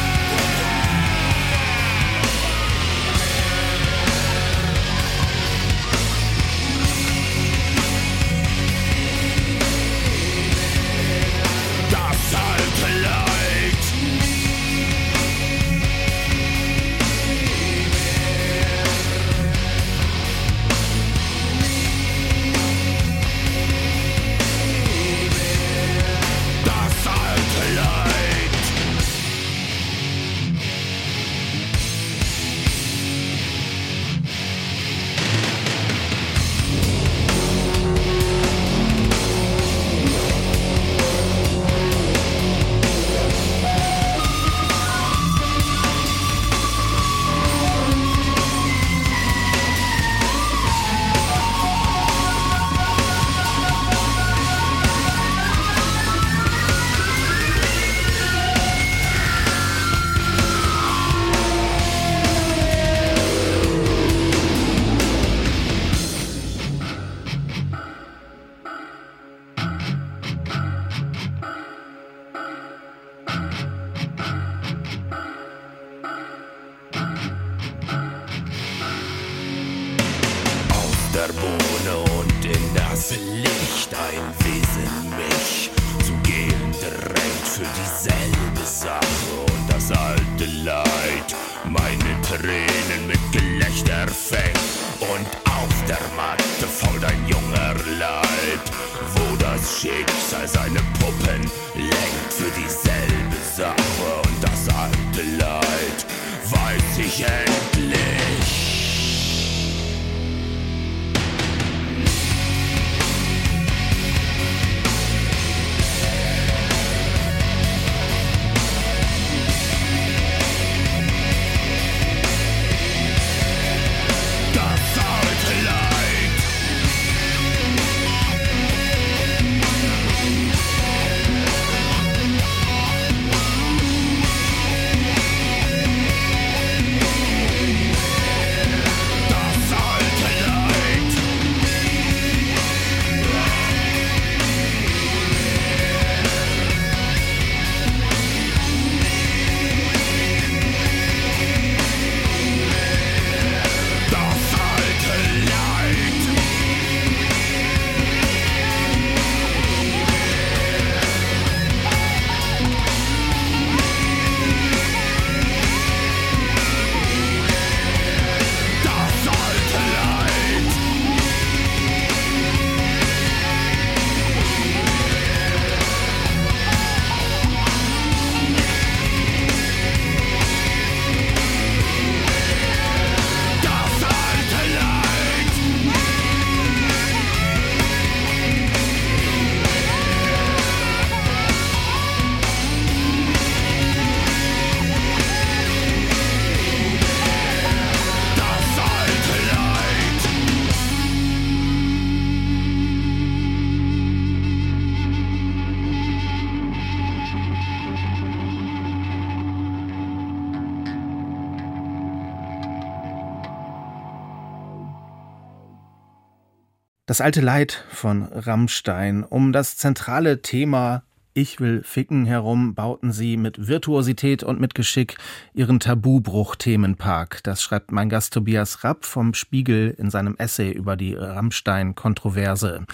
[217.13, 219.23] Das alte Leid von Rammstein.
[219.23, 221.03] Um das zentrale Thema
[221.35, 225.17] Ich will ficken herum bauten sie mit Virtuosität und mit Geschick
[225.53, 227.43] ihren Tabubruch-Themenpark.
[227.43, 232.87] Das schreibt mein Gast Tobias Rapp vom Spiegel in seinem Essay über die Rammstein-Kontroverse.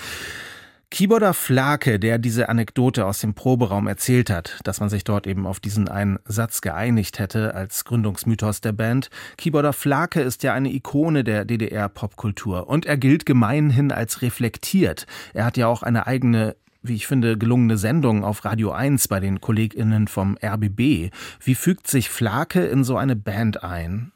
[0.92, 5.46] Keyboarder Flake, der diese Anekdote aus dem Proberaum erzählt hat, dass man sich dort eben
[5.46, 9.12] auf diesen einen Satz geeinigt hätte als Gründungsmythos der Band.
[9.38, 15.06] Keyboarder Flake ist ja eine Ikone der DDR-Popkultur und er gilt gemeinhin als reflektiert.
[15.36, 19.20] Er hat ja auch eine eigene wie ich finde, gelungene Sendung auf Radio 1 bei
[19.20, 21.12] den KollegInnen vom RBB.
[21.44, 24.14] Wie fügt sich Flake in so eine Band ein?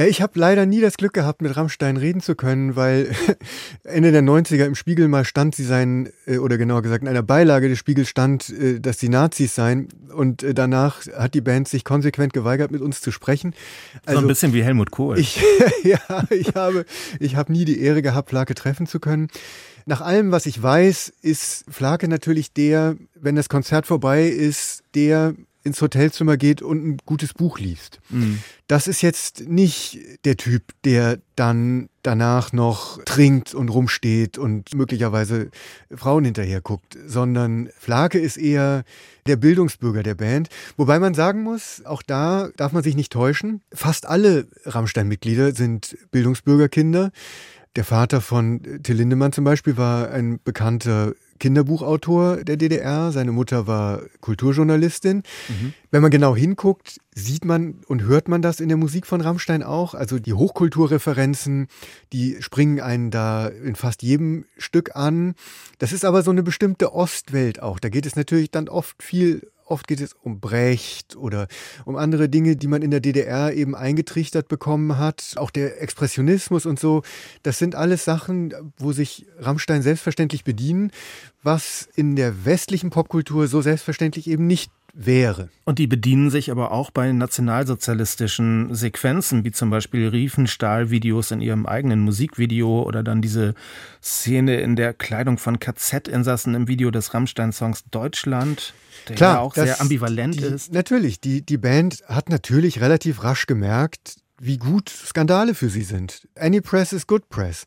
[0.00, 3.14] Ja, ich habe leider nie das Glück gehabt, mit Rammstein reden zu können, weil
[3.84, 7.22] Ende der 90er im Spiegel mal stand, sie seien, äh, oder genauer gesagt in einer
[7.22, 9.88] Beilage des Spiegels stand, äh, dass sie Nazis seien.
[10.14, 13.52] Und äh, danach hat die Band sich konsequent geweigert, mit uns zu sprechen.
[13.52, 15.18] Also, so ein also bisschen wie Helmut Kohl.
[15.18, 15.38] Ich,
[15.82, 16.86] ja, ich habe,
[17.18, 19.28] ich habe nie die Ehre gehabt, Flake treffen zu können.
[19.84, 25.34] Nach allem, was ich weiß, ist Flake natürlich der, wenn das Konzert vorbei ist, der
[25.70, 28.00] ins Hotelzimmer geht und ein gutes Buch liest.
[28.10, 28.40] Mhm.
[28.66, 35.50] Das ist jetzt nicht der Typ, der dann danach noch trinkt und rumsteht und möglicherweise
[35.94, 38.82] Frauen hinterher guckt, sondern Flake ist eher
[39.26, 40.48] der Bildungsbürger der Band.
[40.76, 43.60] Wobei man sagen muss, auch da darf man sich nicht täuschen.
[43.72, 47.12] Fast alle Rammstein-Mitglieder sind Bildungsbürgerkinder.
[47.76, 53.10] Der Vater von Till Lindemann zum Beispiel war ein bekannter Kinderbuchautor der DDR.
[53.10, 55.24] Seine Mutter war Kulturjournalistin.
[55.48, 55.74] Mhm.
[55.90, 59.64] Wenn man genau hinguckt, sieht man und hört man das in der Musik von Rammstein
[59.64, 59.94] auch.
[59.94, 61.66] Also die Hochkulturreferenzen,
[62.12, 65.34] die springen einen da in fast jedem Stück an.
[65.78, 67.80] Das ist aber so eine bestimmte Ostwelt auch.
[67.80, 71.46] Da geht es natürlich dann oft viel Oft geht es um Brecht oder
[71.84, 75.34] um andere Dinge, die man in der DDR eben eingetrichtert bekommen hat.
[75.36, 77.02] Auch der Expressionismus und so.
[77.44, 80.90] Das sind alles Sachen, wo sich Rammstein selbstverständlich bedienen,
[81.42, 85.48] was in der westlichen Popkultur so selbstverständlich eben nicht wäre.
[85.64, 91.66] Und die bedienen sich aber auch bei nationalsozialistischen Sequenzen, wie zum Beispiel Riefenstahl-Videos in ihrem
[91.66, 93.54] eigenen Musikvideo oder dann diese
[94.02, 98.74] Szene in der Kleidung von KZ-Insassen im Video des Rammstein-Songs Deutschland,
[99.08, 100.72] der Klar, ja auch sehr ambivalent die, ist.
[100.72, 106.26] Natürlich, die, die Band hat natürlich relativ rasch gemerkt, wie gut Skandale für sie sind.
[106.34, 107.66] Any press is good press.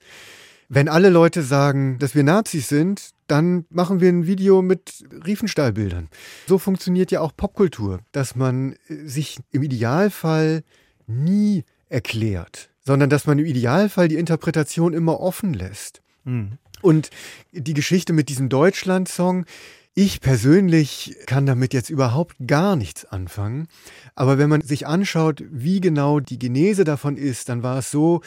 [0.73, 6.09] Wenn alle Leute sagen, dass wir Nazis sind, dann machen wir ein Video mit Riefenstahlbildern.
[6.47, 10.63] So funktioniert ja auch Popkultur, dass man äh, sich im Idealfall
[11.05, 16.01] nie erklärt, sondern dass man im Idealfall die Interpretation immer offen lässt.
[16.23, 16.53] Mhm.
[16.81, 17.11] Und
[17.51, 19.45] die Geschichte mit diesem Deutschland-Song,
[19.95, 23.67] Ich persönlich kann damit jetzt überhaupt gar nichts anfangen.
[24.15, 28.21] Aber wenn man sich anschaut, wie genau die Genese davon ist, dann war es so,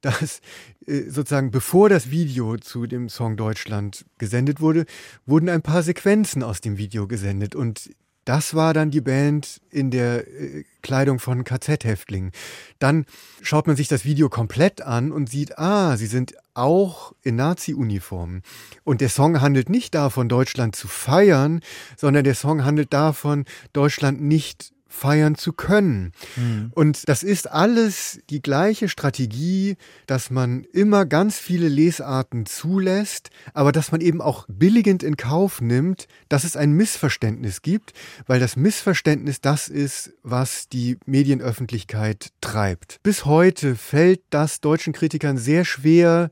[0.00, 0.40] dass
[0.86, 4.84] äh, sozusagen bevor das Video zu dem Song Deutschland gesendet wurde,
[5.24, 7.90] wurden ein paar Sequenzen aus dem Video gesendet und
[8.24, 12.32] das war dann die Band in der äh, Kleidung von KZ-Häftlingen.
[12.78, 13.06] Dann
[13.40, 18.42] schaut man sich das Video komplett an und sieht, ah, sie sind auch in Nazi-Uniformen.
[18.84, 21.60] Und der Song handelt nicht davon, Deutschland zu feiern,
[21.96, 26.12] sondern der Song handelt davon, Deutschland nicht feiern zu können.
[26.36, 26.70] Mhm.
[26.74, 29.76] Und das ist alles die gleiche Strategie,
[30.06, 35.60] dass man immer ganz viele Lesarten zulässt, aber dass man eben auch billigend in Kauf
[35.60, 37.94] nimmt, dass es ein Missverständnis gibt,
[38.26, 43.00] weil das Missverständnis das ist, was die Medienöffentlichkeit treibt.
[43.02, 46.30] Bis heute fällt das deutschen Kritikern sehr schwer,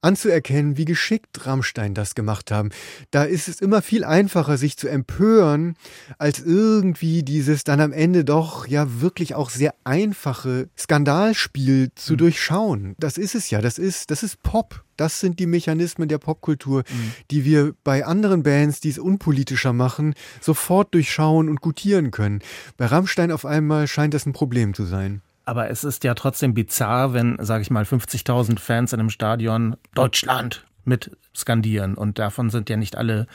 [0.00, 2.70] anzuerkennen, wie geschickt Rammstein das gemacht haben.
[3.10, 5.74] Da ist es immer viel einfacher, sich zu empören,
[6.18, 12.18] als irgendwie dieses dann am Ende doch ja wirklich auch sehr einfache Skandalspiel zu mhm.
[12.18, 12.94] durchschauen.
[12.98, 14.82] Das ist es ja, das ist, das ist Pop.
[14.96, 17.12] Das sind die Mechanismen der Popkultur, mhm.
[17.30, 22.40] die wir bei anderen Bands, die es unpolitischer machen, sofort durchschauen und gutieren können.
[22.78, 25.20] Bei Rammstein auf einmal scheint das ein Problem zu sein.
[25.46, 29.76] Aber es ist ja trotzdem bizarr, wenn, sage ich mal, 50.000 Fans in einem Stadion
[29.94, 31.94] Deutschland mit skandieren.
[31.94, 33.26] Und davon sind ja nicht alle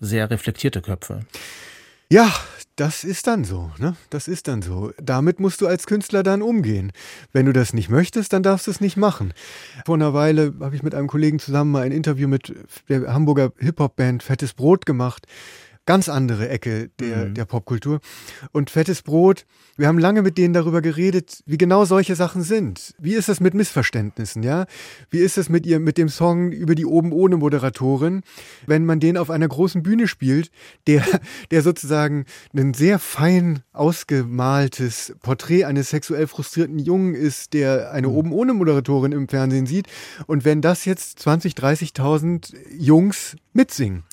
[0.00, 1.20] sehr reflektierte Köpfe.
[2.10, 2.30] Ja,
[2.76, 3.96] das ist dann so, ne?
[4.10, 4.92] Das ist dann so.
[5.00, 6.92] Damit musst du als Künstler dann umgehen.
[7.32, 9.32] Wenn du das nicht möchtest, dann darfst du es nicht machen.
[9.86, 12.52] Vor einer Weile habe ich mit einem Kollegen zusammen mal ein Interview mit
[12.88, 15.26] der Hamburger Hip-Hop-Band Fettes Brot gemacht
[15.86, 17.34] ganz andere Ecke der, mhm.
[17.34, 18.00] der Popkultur.
[18.52, 22.94] Und Fettes Brot, wir haben lange mit denen darüber geredet, wie genau solche Sachen sind.
[22.98, 24.66] Wie ist es mit Missverständnissen, ja?
[25.10, 28.22] Wie ist es mit ihr, mit dem Song über die oben ohne Moderatorin,
[28.66, 30.50] wenn man den auf einer großen Bühne spielt,
[30.86, 31.04] der,
[31.50, 38.14] der sozusagen ein sehr fein ausgemaltes Porträt eines sexuell frustrierten Jungen ist, der eine mhm.
[38.14, 39.86] oben ohne Moderatorin im Fernsehen sieht.
[40.26, 44.04] Und wenn das jetzt 20, 30.000 Jungs mitsingen.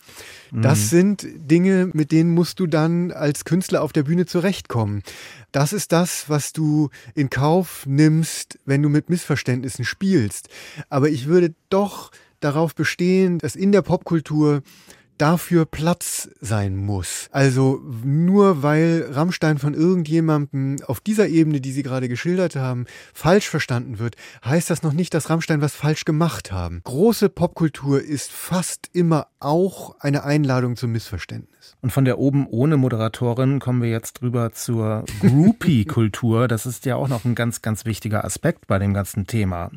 [0.51, 0.85] Das mhm.
[0.85, 5.03] sind Dinge, mit denen musst du dann als Künstler auf der Bühne zurechtkommen.
[5.51, 10.49] Das ist das, was du in Kauf nimmst, wenn du mit Missverständnissen spielst.
[10.89, 14.61] Aber ich würde doch darauf bestehen, dass in der Popkultur
[15.19, 17.27] dafür Platz sein muss.
[17.31, 23.47] Also nur weil Rammstein von irgendjemandem auf dieser Ebene, die Sie gerade geschildert haben, falsch
[23.47, 26.81] verstanden wird, heißt das noch nicht, dass Rammstein was falsch gemacht haben.
[26.83, 31.58] Große Popkultur ist fast immer auch eine Einladung zum Missverständnis.
[31.81, 36.47] Und von der oben ohne Moderatorin kommen wir jetzt drüber zur Groupie-Kultur.
[36.59, 39.71] Das ist ja auch noch ein ganz, ganz wichtiger Aspekt bei dem ganzen Thema.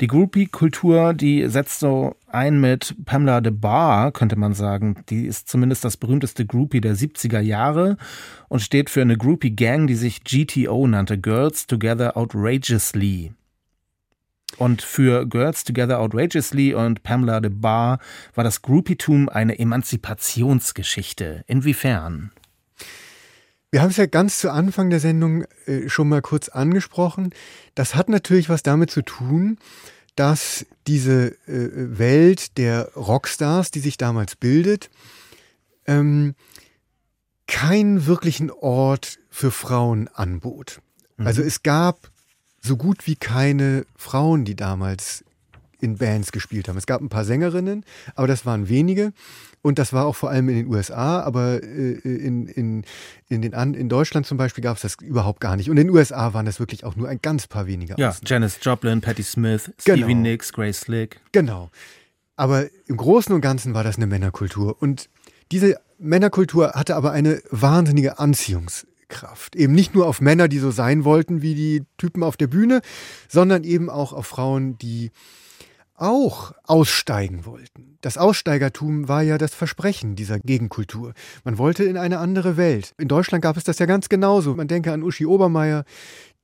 [0.00, 5.02] Die Groupie-Kultur, die setzt so ein mit Pamela de Bar, könnte man sagen.
[5.08, 7.96] Die ist zumindest das berühmteste Groupie der 70er Jahre
[8.48, 13.32] und steht für eine Groupie-Gang, die sich GTO nannte, Girls Together Outrageously.
[14.58, 17.98] Und für Girls Together Outrageously und Pamela de Bar
[18.34, 21.44] war das Groupietum eine Emanzipationsgeschichte.
[21.46, 22.32] Inwiefern?
[23.70, 27.30] Wir haben es ja ganz zu Anfang der Sendung äh, schon mal kurz angesprochen.
[27.74, 29.58] Das hat natürlich was damit zu tun,
[30.14, 34.88] dass diese äh, Welt der Rockstars, die sich damals bildet,
[35.86, 36.34] ähm,
[37.46, 40.80] keinen wirklichen Ort für Frauen anbot.
[41.16, 41.26] Mhm.
[41.26, 42.10] Also es gab
[42.66, 45.24] so gut wie keine Frauen, die damals
[45.80, 46.76] in Bands gespielt haben.
[46.76, 49.12] Es gab ein paar Sängerinnen, aber das waren wenige.
[49.62, 52.84] Und das war auch vor allem in den USA, aber äh, in, in,
[53.28, 55.68] in, den An in Deutschland zum Beispiel gab es das überhaupt gar nicht.
[55.70, 57.94] Und in den USA waren das wirklich auch nur ein ganz paar wenige.
[57.98, 58.24] Ja, Außen.
[58.26, 60.20] Janis Joplin, Patti Smith, Stevie genau.
[60.20, 61.20] Nicks, Grace Slick.
[61.32, 61.70] Genau.
[62.36, 64.80] Aber im Großen und Ganzen war das eine Männerkultur.
[64.80, 65.08] Und
[65.50, 68.20] diese Männerkultur hatte aber eine wahnsinnige
[69.06, 69.56] Anziehungskraft.
[69.56, 72.80] Eben nicht nur auf Männer, die so sein wollten wie die Typen auf der Bühne,
[73.28, 75.10] sondern eben auch auf Frauen, die
[75.94, 77.96] auch aussteigen wollten.
[78.02, 81.14] Das Aussteigertum war ja das Versprechen dieser Gegenkultur.
[81.42, 82.92] Man wollte in eine andere Welt.
[82.98, 84.54] In Deutschland gab es das ja ganz genauso.
[84.54, 85.84] Man denke an Uschi Obermeier,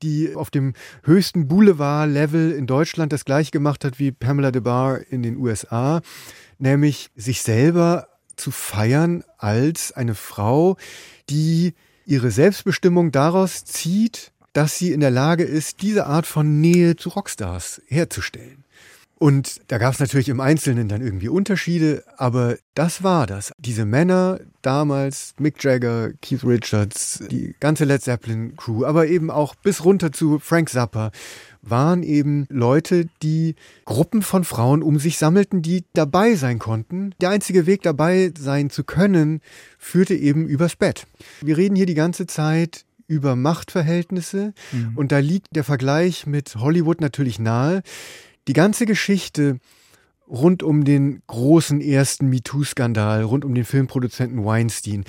[0.02, 0.72] die auf dem
[1.04, 6.00] höchsten Boulevard-Level in Deutschland das gleiche gemacht hat wie Pamela de Bar in den USA,
[6.58, 10.76] nämlich sich selber zu feiern als eine Frau,
[11.28, 11.74] die
[12.07, 17.11] ihre Selbstbestimmung daraus zieht, dass sie in der Lage ist, diese Art von Nähe zu
[17.11, 18.64] Rockstars herzustellen.
[19.22, 23.53] Und da gab es natürlich im Einzelnen dann irgendwie Unterschiede, aber das war das.
[23.57, 29.55] Diese Männer damals, Mick Jagger, Keith Richards, die ganze Led Zeppelin Crew, aber eben auch
[29.55, 31.12] bis runter zu Frank Zappa,
[31.62, 33.54] waren eben Leute, die
[33.84, 37.14] Gruppen von Frauen um sich sammelten, die dabei sein konnten.
[37.20, 39.40] Der einzige Weg dabei sein zu können,
[39.78, 41.06] führte eben übers Bett.
[41.40, 44.92] Wir reden hier die ganze Zeit über Machtverhältnisse mhm.
[44.96, 47.82] und da liegt der Vergleich mit Hollywood natürlich nahe.
[48.48, 49.58] Die ganze Geschichte
[50.28, 55.04] rund um den großen ersten MeToo-Skandal, rund um den Filmproduzenten Weinstein,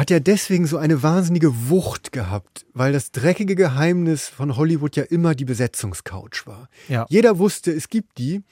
[0.00, 5.02] hat ja deswegen so eine wahnsinnige Wucht gehabt, weil das dreckige Geheimnis von Hollywood ja
[5.02, 6.70] immer die Besetzungscouch war.
[6.88, 7.04] Ja.
[7.10, 8.42] Jeder wusste, es gibt die,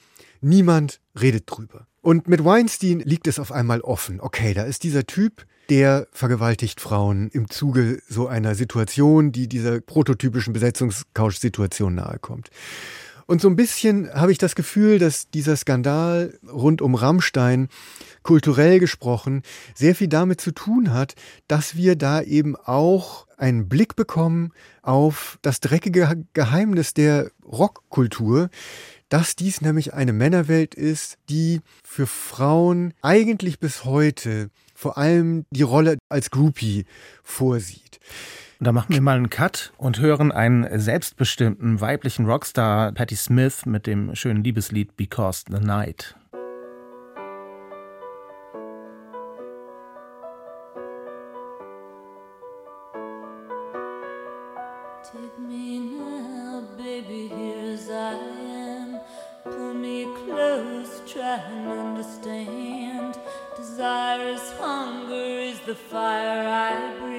[0.41, 1.87] niemand redet drüber.
[2.01, 4.21] Und mit Weinstein liegt es auf einmal offen.
[4.21, 9.81] Okay, da ist dieser Typ, der vergewaltigt Frauen im Zuge so einer Situation, die dieser
[9.81, 12.51] prototypischen Besetzungscouch-Situation nahekommt.
[13.29, 17.69] Und so ein bisschen habe ich das Gefühl, dass dieser Skandal rund um Rammstein
[18.23, 19.43] kulturell gesprochen
[19.75, 21.13] sehr viel damit zu tun hat,
[21.47, 24.51] dass wir da eben auch einen Blick bekommen
[24.81, 28.49] auf das dreckige Geheimnis der Rockkultur,
[29.09, 35.61] dass dies nämlich eine Männerwelt ist, die für Frauen eigentlich bis heute vor allem die
[35.61, 36.85] Rolle als Groupie
[37.21, 37.99] vorsieht.
[38.59, 43.65] Und da machen wir mal einen Cut und hören einen selbstbestimmten weiblichen Rockstar, Patti Smith,
[43.65, 46.13] mit dem schönen Liebeslied Because the Night.
[63.57, 67.18] Desire is hunger, is the fire I breathe.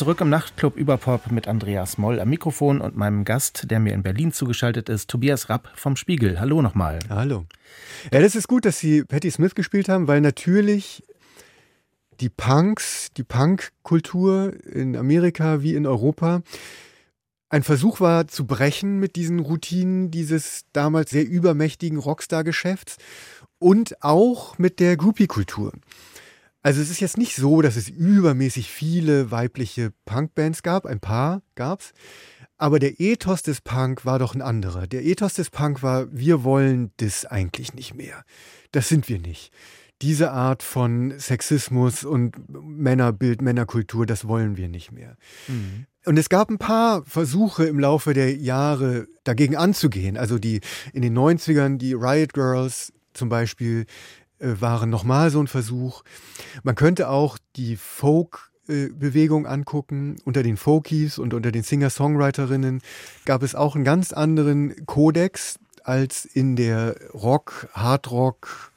[0.00, 4.02] Zurück im Nachtclub Überpop mit Andreas Moll am Mikrofon und meinem Gast, der mir in
[4.02, 6.40] Berlin zugeschaltet ist, Tobias Rapp vom Spiegel.
[6.40, 7.00] Hallo nochmal.
[7.10, 7.44] Hallo.
[8.10, 11.02] Ja, das ist gut, dass Sie Patti Smith gespielt haben, weil natürlich
[12.18, 16.40] die Punks, die Punkkultur in Amerika wie in Europa
[17.50, 22.96] ein Versuch war zu brechen mit diesen Routinen dieses damals sehr übermächtigen Rockstar-Geschäfts
[23.58, 25.72] und auch mit der Groupie-Kultur.
[26.62, 31.42] Also es ist jetzt nicht so, dass es übermäßig viele weibliche Punkbands gab, ein paar
[31.54, 31.92] gab's,
[32.58, 34.86] aber der Ethos des Punk war doch ein anderer.
[34.86, 38.22] Der Ethos des Punk war, wir wollen das eigentlich nicht mehr.
[38.72, 39.50] Das sind wir nicht.
[40.02, 45.16] Diese Art von Sexismus und Männerbild, Männerkultur, das wollen wir nicht mehr.
[45.48, 45.86] Mhm.
[46.04, 50.18] Und es gab ein paar Versuche im Laufe der Jahre dagegen anzugehen.
[50.18, 50.60] Also die
[50.92, 53.86] in den 90ern, die Riot Girls zum Beispiel,
[54.40, 56.02] waren nochmal so ein Versuch.
[56.62, 60.16] Man könnte auch die Folk-Bewegung angucken.
[60.24, 62.80] Unter den Folkies und unter den Singer-Songwriterinnen
[63.24, 68.72] gab es auch einen ganz anderen Kodex als in der Rock, Hardrock,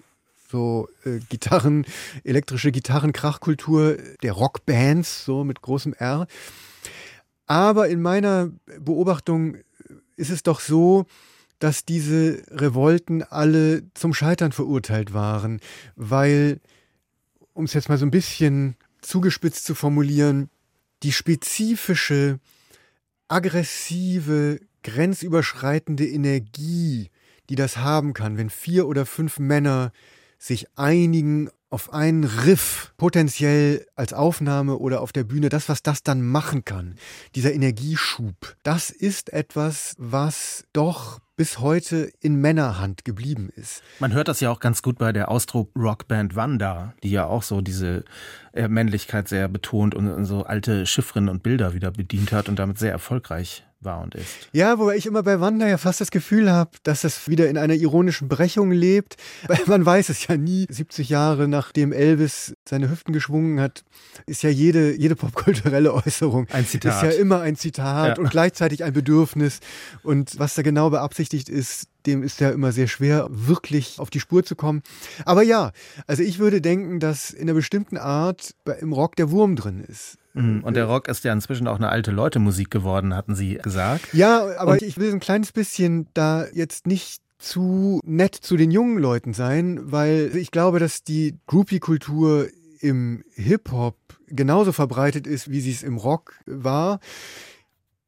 [0.49, 1.85] so äh, Gitarren,
[2.23, 6.27] elektrische Gitarrenkrachkultur der Rockbands, so mit großem R.
[7.47, 9.57] Aber in meiner Beobachtung
[10.15, 11.05] ist es doch so,
[11.63, 15.61] dass diese Revolten alle zum Scheitern verurteilt waren,
[15.95, 16.59] weil,
[17.53, 20.49] um es jetzt mal so ein bisschen zugespitzt zu formulieren,
[21.03, 22.41] die spezifische,
[23.29, 27.09] aggressive, grenzüberschreitende Energie,
[27.49, 29.93] die das haben kann, wenn vier oder fünf Männer
[30.43, 36.03] sich einigen auf einen Riff, potenziell als Aufnahme oder auf der Bühne, das, was das
[36.03, 36.95] dann machen kann,
[37.33, 43.81] dieser Energieschub, das ist etwas, was doch bis heute in Männerhand geblieben ist.
[43.99, 47.41] Man hört das ja auch ganz gut bei der Ausdruck Rockband Wanda, die ja auch
[47.41, 48.03] so diese
[48.51, 52.77] äh, Männlichkeit sehr betont und so alte Chiffren und Bilder wieder bedient hat und damit
[52.77, 54.49] sehr erfolgreich war und ist.
[54.51, 57.57] Ja, wobei ich immer bei Wanda ja fast das Gefühl habe, dass es wieder in
[57.57, 59.17] einer ironischen Brechung lebt.
[59.47, 60.65] Weil man weiß es ja nie.
[60.69, 63.83] 70 Jahre nachdem Elvis seine Hüften geschwungen hat,
[64.25, 67.03] ist ja jede, jede popkulturelle Äußerung ein Zitat.
[67.03, 68.23] ist ja immer ein Zitat ja.
[68.23, 69.59] und gleichzeitig ein Bedürfnis.
[70.03, 74.19] Und was da genau beabsichtigt ist, dem ist ja immer sehr schwer, wirklich auf die
[74.19, 74.83] Spur zu kommen.
[75.25, 75.71] Aber ja,
[76.07, 80.17] also ich würde denken, dass in einer bestimmten Art im Rock der Wurm drin ist.
[80.33, 80.63] Mhm.
[80.63, 84.13] Und der Rock ist ja inzwischen auch eine alte Leute-Musik geworden, hatten Sie gesagt.
[84.13, 88.71] Ja, aber Und ich will ein kleines bisschen da jetzt nicht zu nett zu den
[88.71, 92.47] jungen Leuten sein, weil ich glaube, dass die Groupie-Kultur
[92.79, 93.97] im Hip-Hop
[94.27, 96.99] genauso verbreitet ist, wie sie es im Rock war.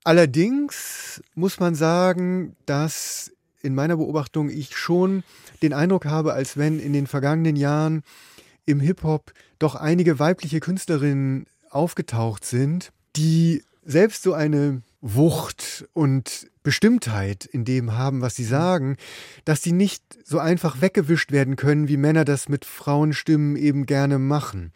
[0.04, 3.32] Allerdings muss man sagen, dass
[3.66, 5.24] in meiner Beobachtung ich schon
[5.62, 8.04] den Eindruck habe, als wenn in den vergangenen Jahren
[8.66, 17.46] im Hip-Hop doch einige weibliche Künstlerinnen aufgetaucht sind, die selbst so eine Wucht und Bestimmtheit
[17.46, 18.98] in dem haben, was sie sagen,
[19.46, 24.18] dass sie nicht so einfach weggewischt werden können, wie Männer das mit Frauenstimmen eben gerne
[24.18, 24.72] machen.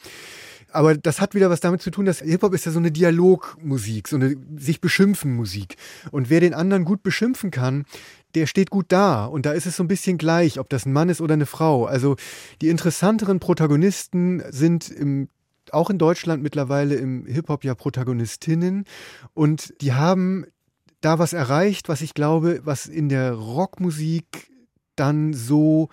[0.71, 4.07] Aber das hat wieder was damit zu tun, dass Hip-Hop ist ja so eine Dialogmusik,
[4.07, 5.75] so eine sich beschimpfen Musik.
[6.11, 7.85] Und wer den anderen gut beschimpfen kann,
[8.35, 9.25] der steht gut da.
[9.25, 11.45] Und da ist es so ein bisschen gleich, ob das ein Mann ist oder eine
[11.45, 11.85] Frau.
[11.85, 12.15] Also
[12.61, 15.29] die interessanteren Protagonisten sind im
[15.71, 18.85] auch in Deutschland mittlerweile im Hip-Hop ja Protagonistinnen
[19.35, 20.45] und die haben
[21.01, 24.51] da was erreicht, was ich glaube, was in der Rockmusik
[24.95, 25.89] dann so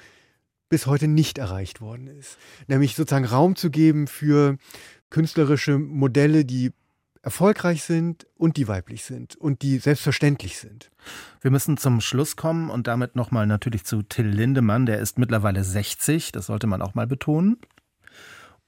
[0.69, 2.39] bis heute nicht erreicht worden ist.
[2.67, 4.57] Nämlich sozusagen Raum zu geben für
[5.11, 6.73] künstlerische Modelle, die
[7.23, 10.93] erfolgreich sind und die weiblich sind und die selbstverständlich sind.
[11.41, 14.87] Wir müssen zum Schluss kommen und damit nochmal natürlich zu Till Lindemann.
[14.87, 17.59] Der ist mittlerweile 60, das sollte man auch mal betonen.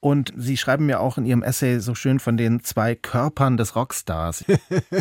[0.01, 3.75] Und Sie schreiben ja auch in Ihrem Essay so schön von den zwei Körpern des
[3.75, 4.45] Rockstars.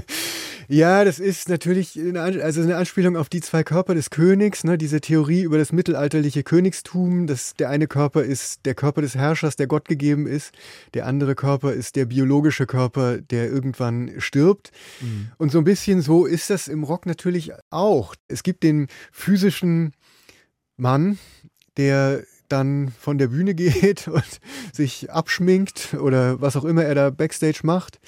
[0.69, 4.77] ja, das ist natürlich eine, also eine Anspielung auf die zwei Körper des Königs, ne?
[4.77, 7.29] diese Theorie über das mittelalterliche Königstum.
[7.29, 10.53] dass der eine Körper ist der Körper des Herrschers, der Gott gegeben ist.
[10.95, 14.73] Der andere Körper ist der biologische Körper, der irgendwann stirbt.
[15.01, 15.29] Mhm.
[15.39, 18.17] Und so ein bisschen so ist das im Rock natürlich auch.
[18.27, 19.93] Es gibt den physischen
[20.77, 21.19] Mann,
[21.77, 24.41] der dann von der Bühne geht und
[24.73, 28.01] sich abschminkt oder was auch immer er da backstage macht.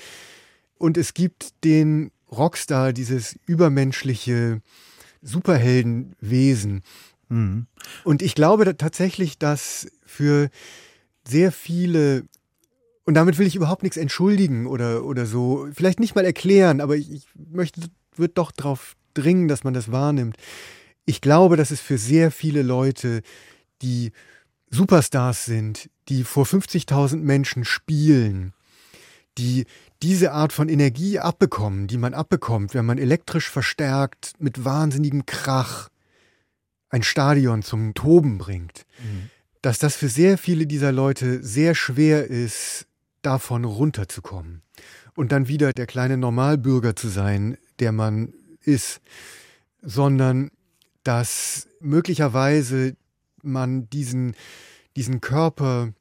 [0.79, 4.63] Und es gibt den Rockstar, dieses übermenschliche
[5.23, 6.83] Superheldenwesen.
[7.29, 7.67] Mhm.
[8.05, 10.49] Und ich glaube tatsächlich, dass für
[11.27, 12.25] sehr viele,
[13.05, 16.97] und damit will ich überhaupt nichts entschuldigen oder, oder so, vielleicht nicht mal erklären, aber
[16.97, 17.83] ich, ich möchte,
[18.17, 20.37] würde doch darauf dringen, dass man das wahrnimmt.
[21.05, 23.23] Ich glaube, dass es für sehr viele Leute
[23.83, 24.13] die
[24.71, 28.53] Superstars sind, die vor 50.000 Menschen spielen,
[29.39, 29.67] die
[30.03, 35.89] diese Art von Energie abbekommen, die man abbekommt, wenn man elektrisch verstärkt mit wahnsinnigem Krach
[36.89, 38.87] ein Stadion zum Toben bringt.
[38.99, 39.31] Mhm.
[39.63, 42.87] dass das für sehr viele dieser Leute sehr schwer ist,
[43.23, 44.63] davon runterzukommen
[45.15, 49.01] und dann wieder der kleine Normalbürger zu sein, der man ist,
[49.83, 50.51] sondern
[51.03, 52.97] dass möglicherweise
[53.45, 54.35] man diesen,
[54.97, 55.93] diesen Körper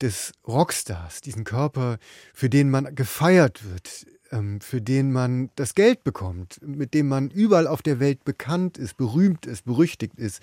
[0.00, 1.98] des Rockstars, diesen Körper,
[2.32, 7.30] für den man gefeiert wird, ähm, für den man das Geld bekommt, mit dem man
[7.30, 10.40] überall auf der Welt bekannt ist, berühmt ist, berüchtigt ist,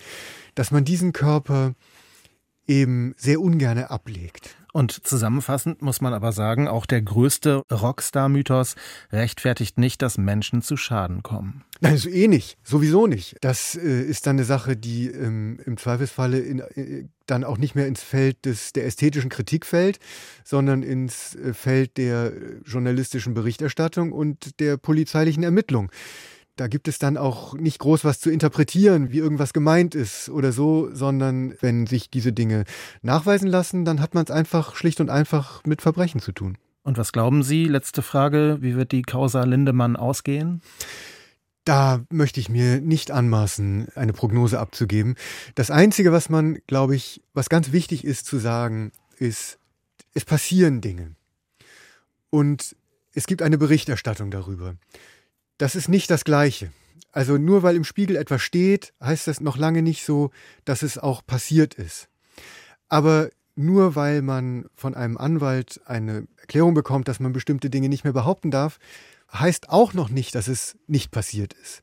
[0.56, 1.76] dass man diesen Körper
[2.68, 4.56] eben sehr ungerne ablegt.
[4.76, 8.76] Und zusammenfassend muss man aber sagen, auch der größte Rockstar-Mythos
[9.10, 11.64] rechtfertigt nicht, dass Menschen zu Schaden kommen.
[11.80, 13.38] Nein, so eh nicht, sowieso nicht.
[13.40, 17.76] Das äh, ist dann eine Sache, die ähm, im Zweifelsfalle in, äh, dann auch nicht
[17.76, 20.00] mehr ins Feld des, der ästhetischen Kritik fällt,
[20.44, 25.90] sondern ins äh, Feld der äh, journalistischen Berichterstattung und der polizeilichen Ermittlung.
[26.56, 30.54] Da gibt es dann auch nicht groß was zu interpretieren, wie irgendwas gemeint ist oder
[30.54, 32.64] so, sondern wenn sich diese Dinge
[33.02, 36.58] nachweisen lassen, dann hat man es einfach schlicht und einfach mit Verbrechen zu tun.
[36.84, 40.62] Und was glauben Sie, letzte Frage, wie wird die Causa Lindemann ausgehen?
[41.66, 45.16] Da möchte ich mir nicht anmaßen, eine Prognose abzugeben.
[45.56, 49.58] Das Einzige, was man, glaube ich, was ganz wichtig ist zu sagen, ist,
[50.14, 51.16] es passieren Dinge.
[52.30, 52.76] Und
[53.14, 54.76] es gibt eine Berichterstattung darüber.
[55.58, 56.72] Das ist nicht das Gleiche.
[57.12, 60.32] Also nur weil im Spiegel etwas steht, heißt das noch lange nicht so,
[60.66, 62.10] dass es auch passiert ist.
[62.90, 68.04] Aber nur weil man von einem Anwalt eine Erklärung bekommt, dass man bestimmte Dinge nicht
[68.04, 68.80] mehr behaupten darf,
[69.32, 71.82] heißt auch noch nicht, dass es nicht passiert ist.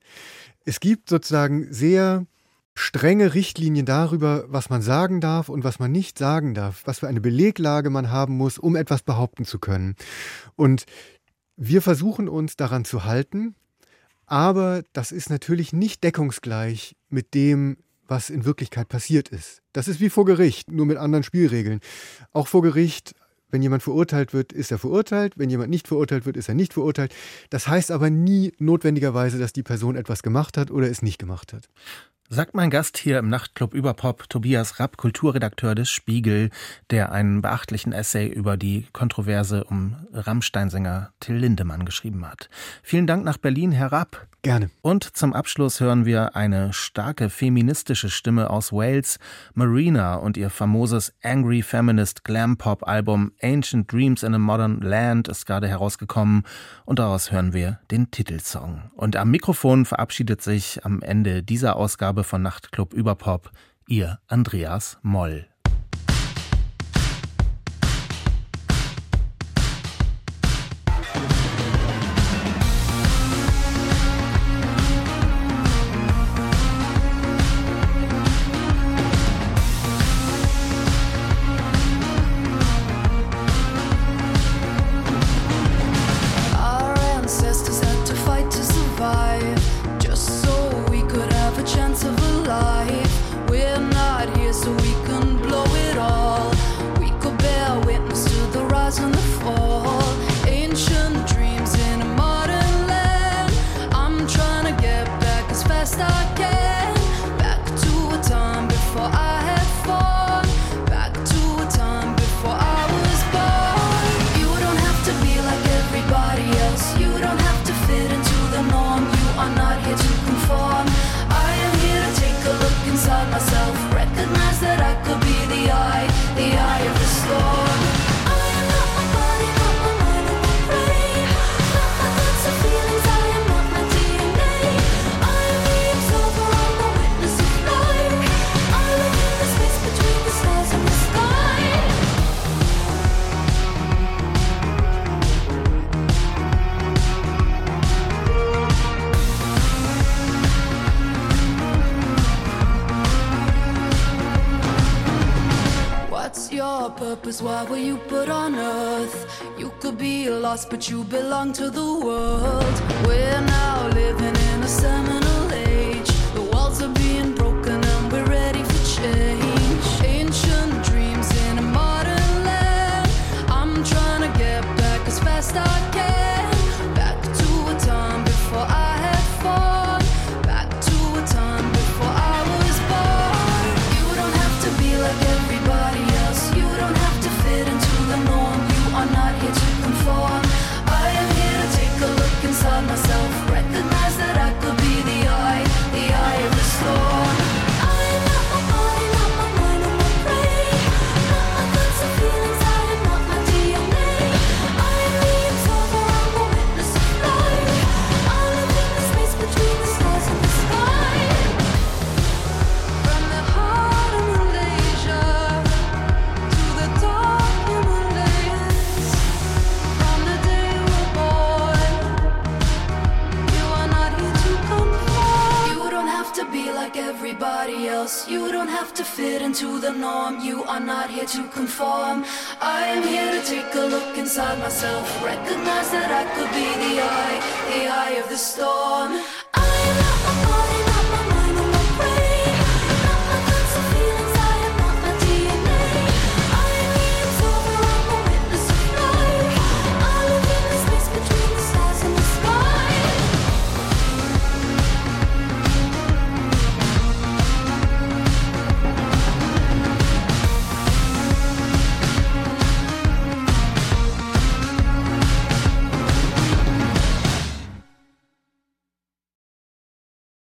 [0.64, 2.26] Es gibt sozusagen sehr
[2.74, 7.08] strenge Richtlinien darüber, was man sagen darf und was man nicht sagen darf, was für
[7.08, 9.96] eine Beleglage man haben muss, um etwas behaupten zu können.
[10.56, 10.84] Und
[11.56, 13.54] wir versuchen uns daran zu halten,
[14.26, 19.62] aber das ist natürlich nicht deckungsgleich mit dem, was in Wirklichkeit passiert ist.
[19.72, 21.80] Das ist wie vor Gericht, nur mit anderen Spielregeln.
[22.32, 23.14] Auch vor Gericht,
[23.50, 25.34] wenn jemand verurteilt wird, ist er verurteilt.
[25.36, 27.14] Wenn jemand nicht verurteilt wird, ist er nicht verurteilt.
[27.50, 31.52] Das heißt aber nie notwendigerweise, dass die Person etwas gemacht hat oder es nicht gemacht
[31.52, 31.68] hat.
[32.34, 36.48] Sagt mein Gast hier im Nachtclub über Pop, Tobias Rapp, Kulturredakteur des Spiegel,
[36.88, 42.48] der einen beachtlichen Essay über die Kontroverse um Rammstein-Sänger Till Lindemann geschrieben hat.
[42.82, 44.28] Vielen Dank nach Berlin, Herr Rapp.
[44.44, 44.70] Gerne.
[44.80, 49.20] Und zum Abschluss hören wir eine starke feministische Stimme aus Wales,
[49.54, 55.28] Marina und ihr famoses Angry Feminist Glam Pop Album Ancient Dreams in a Modern Land
[55.28, 56.42] ist gerade herausgekommen
[56.84, 58.90] und daraus hören wir den Titelsong.
[58.96, 63.50] Und am Mikrofon verabschiedet sich am Ende dieser Ausgabe von Nachtclub über Pop
[63.86, 65.51] ihr Andreas Moll.